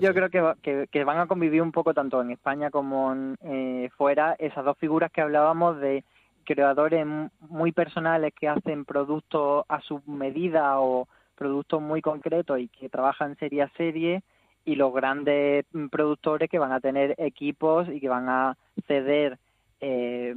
[0.00, 0.30] Yo creo
[0.62, 4.78] que, que, van a convivir un poco tanto en España como en, fuera esas dos
[4.78, 6.04] figuras que hablábamos de
[6.44, 7.06] creadores
[7.40, 13.36] muy personales que hacen productos a su medida o productos muy concretos y que trabajan
[13.36, 14.22] serie a serie
[14.64, 19.38] y los grandes productores que van a tener equipos y que van a ceder
[19.80, 20.34] eh,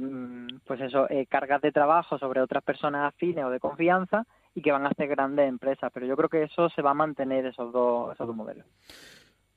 [0.66, 4.72] pues eso eh, cargas de trabajo sobre otras personas afines o de confianza y que
[4.72, 5.90] van a hacer grandes empresas.
[5.94, 8.66] Pero yo creo que eso se va a mantener esos dos esos dos modelos.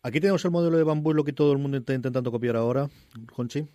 [0.04, 2.88] Aquí tenemos el modelo de bambú lo que todo el mundo está intentando copiar ahora
[3.36, 3.68] Conchi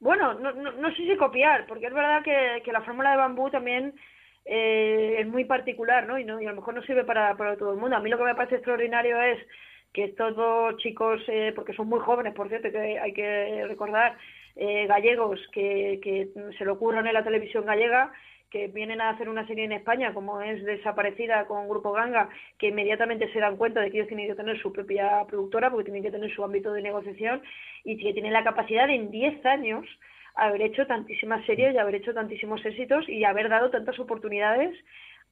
[0.00, 3.16] bueno, no, no, no, sé si copiar, porque es verdad que, que la fórmula de
[3.16, 3.94] bambú también
[4.44, 6.18] eh, es muy particular, ¿no?
[6.18, 6.40] Y, ¿no?
[6.40, 7.96] y a lo mejor no sirve para, para todo el mundo.
[7.96, 9.38] A mí lo que me parece extraordinario es
[9.92, 14.16] que estos dos chicos, eh, porque son muy jóvenes, por cierto, que hay que recordar,
[14.56, 16.28] eh, gallegos, que, que
[16.58, 18.12] se lo ocurran en la televisión gallega,
[18.54, 22.68] que vienen a hacer una serie en España, como es Desaparecida con Grupo Ganga, que
[22.68, 26.04] inmediatamente se dan cuenta de que ellos tienen que tener su propia productora, porque tienen
[26.04, 27.42] que tener su ámbito de negociación,
[27.82, 29.84] y que tienen la capacidad de en 10 años
[30.36, 34.72] haber hecho tantísimas series y haber hecho tantísimos éxitos y haber dado tantas oportunidades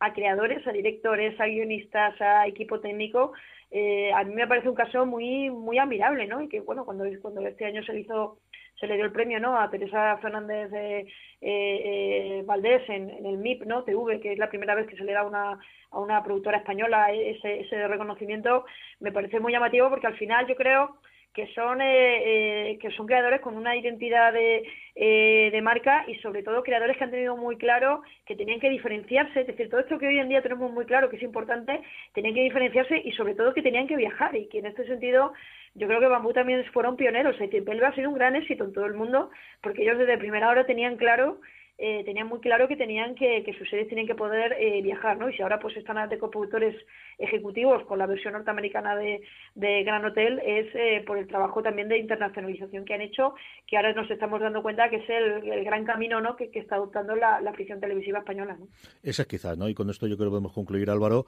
[0.01, 3.35] a creadores, a directores, a guionistas, a equipo técnico.
[3.70, 6.43] Eh, a mí me parece un caso muy muy admirable, ¿no?
[6.43, 8.39] Y que, bueno, cuando, cuando este año se hizo
[8.83, 11.07] se le dio el premio no a Teresa Fernández de, eh,
[11.41, 15.12] eh, Valdés en, el MIP no TV que es la primera vez que se le
[15.12, 15.57] da una,
[15.93, 18.64] a una productora española ese, ese reconocimiento.
[18.99, 20.97] Me parece muy llamativo porque al final yo creo
[21.35, 24.62] que son eh, que son creadores con una identidad de,
[24.95, 29.41] de marca y sobre todo creadores que han tenido muy claro que tenían que diferenciarse,
[29.41, 31.80] es decir, todo esto que hoy en día tenemos muy claro que es importante,
[32.12, 35.33] tenían que diferenciarse y sobre todo que tenían que viajar y que en este sentido
[35.74, 37.41] yo creo que Bambú también fueron pioneros.
[37.41, 39.30] El Pelva ha sido un gran éxito en todo el mundo
[39.62, 41.41] porque ellos desde primera hora tenían claro
[41.79, 45.18] eh, tenían muy claro que tenían que, que sus series tenían que poder eh, viajar,
[45.18, 45.29] ¿no?
[45.29, 46.77] Y si ahora pues están de coproductores
[47.18, 49.20] ejecutivos con la versión norteamericana de,
[49.55, 53.35] Gran Hotel es eh, por el trabajo también de internacionalización que han hecho,
[53.66, 56.37] que ahora nos estamos dando cuenta que es el, gran camino, ¿no?
[56.37, 58.57] Que, está adoptando la, ficción televisiva española.
[59.03, 59.68] Esa es quizás, ¿no?
[59.68, 61.27] Y con esto yo creo que podemos concluir, Álvaro.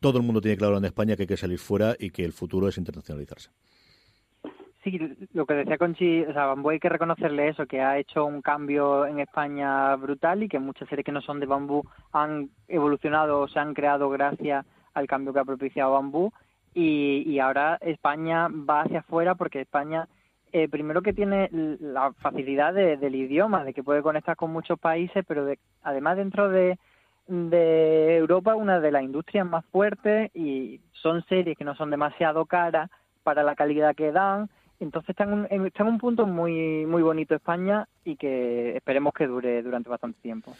[0.00, 2.32] todo el mundo tiene claro en España que hay que salir fuera y que el
[2.32, 3.50] futuro es internacionalizarse.
[4.82, 4.98] Sí,
[5.32, 8.42] lo que decía Conchi, o sea, Bambú hay que reconocerle eso, que ha hecho un
[8.42, 13.40] cambio en España brutal y que muchas series que no son de Bambú han evolucionado
[13.40, 16.32] o se han creado gracias al cambio que ha propiciado Bambú.
[16.74, 20.08] Y, ahora España va hacia afuera porque España
[20.52, 25.24] eh, primero que tiene la facilidad del idioma, de que puede conectar con muchos países,
[25.28, 26.78] pero de, además dentro de,
[27.28, 32.46] de Europa una de las industrias más fuertes y son series que no son demasiado
[32.46, 32.90] caras
[33.22, 34.50] para la calidad que dan
[34.82, 39.88] entonces está en, un, punto muy, muy bonito España y que esperemos que dure durante
[39.88, 40.54] bastante tiempo.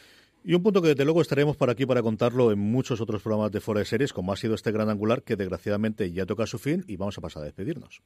[0.44, 3.52] Y un punto que desde luego estaremos por aquí para contarlo en muchos otros programas
[3.52, 6.58] de Fuera de Series, como ha sido este gran angular, que desgraciadamente ya toca su
[6.58, 8.02] fin y vamos a pasar a despedirnos.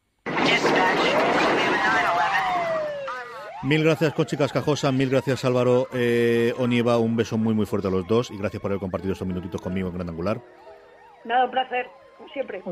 [3.62, 4.92] Mil gracias, Conchi Cascajosa.
[4.92, 6.98] Mil gracias, Álvaro eh, Onieva.
[6.98, 9.60] Un beso muy, muy fuerte a los dos y gracias por haber compartido estos minutitos
[9.60, 10.40] conmigo en Gran Angular.
[11.24, 11.86] Nada, un placer
[12.32, 12.62] siempre.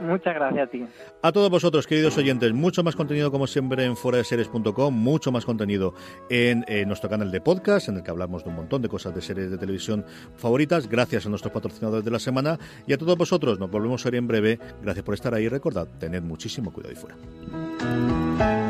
[0.00, 0.84] Muchas gracias a ti.
[1.22, 5.94] A todos vosotros, queridos oyentes, mucho más contenido como siempre en foradeseries.com, mucho más contenido
[6.30, 9.20] en, nuestro canal de podcast, en el que hablamos de un montón de cosas de
[9.20, 10.04] series de televisión
[10.36, 14.10] favoritas, gracias a nuestros patrocinadores de la semana y a todos vosotros, nos volvemos a
[14.10, 14.58] ver en breve.
[14.82, 18.69] Gracias por estar ahí, recordad, tened muchísimo cuidado y fuera.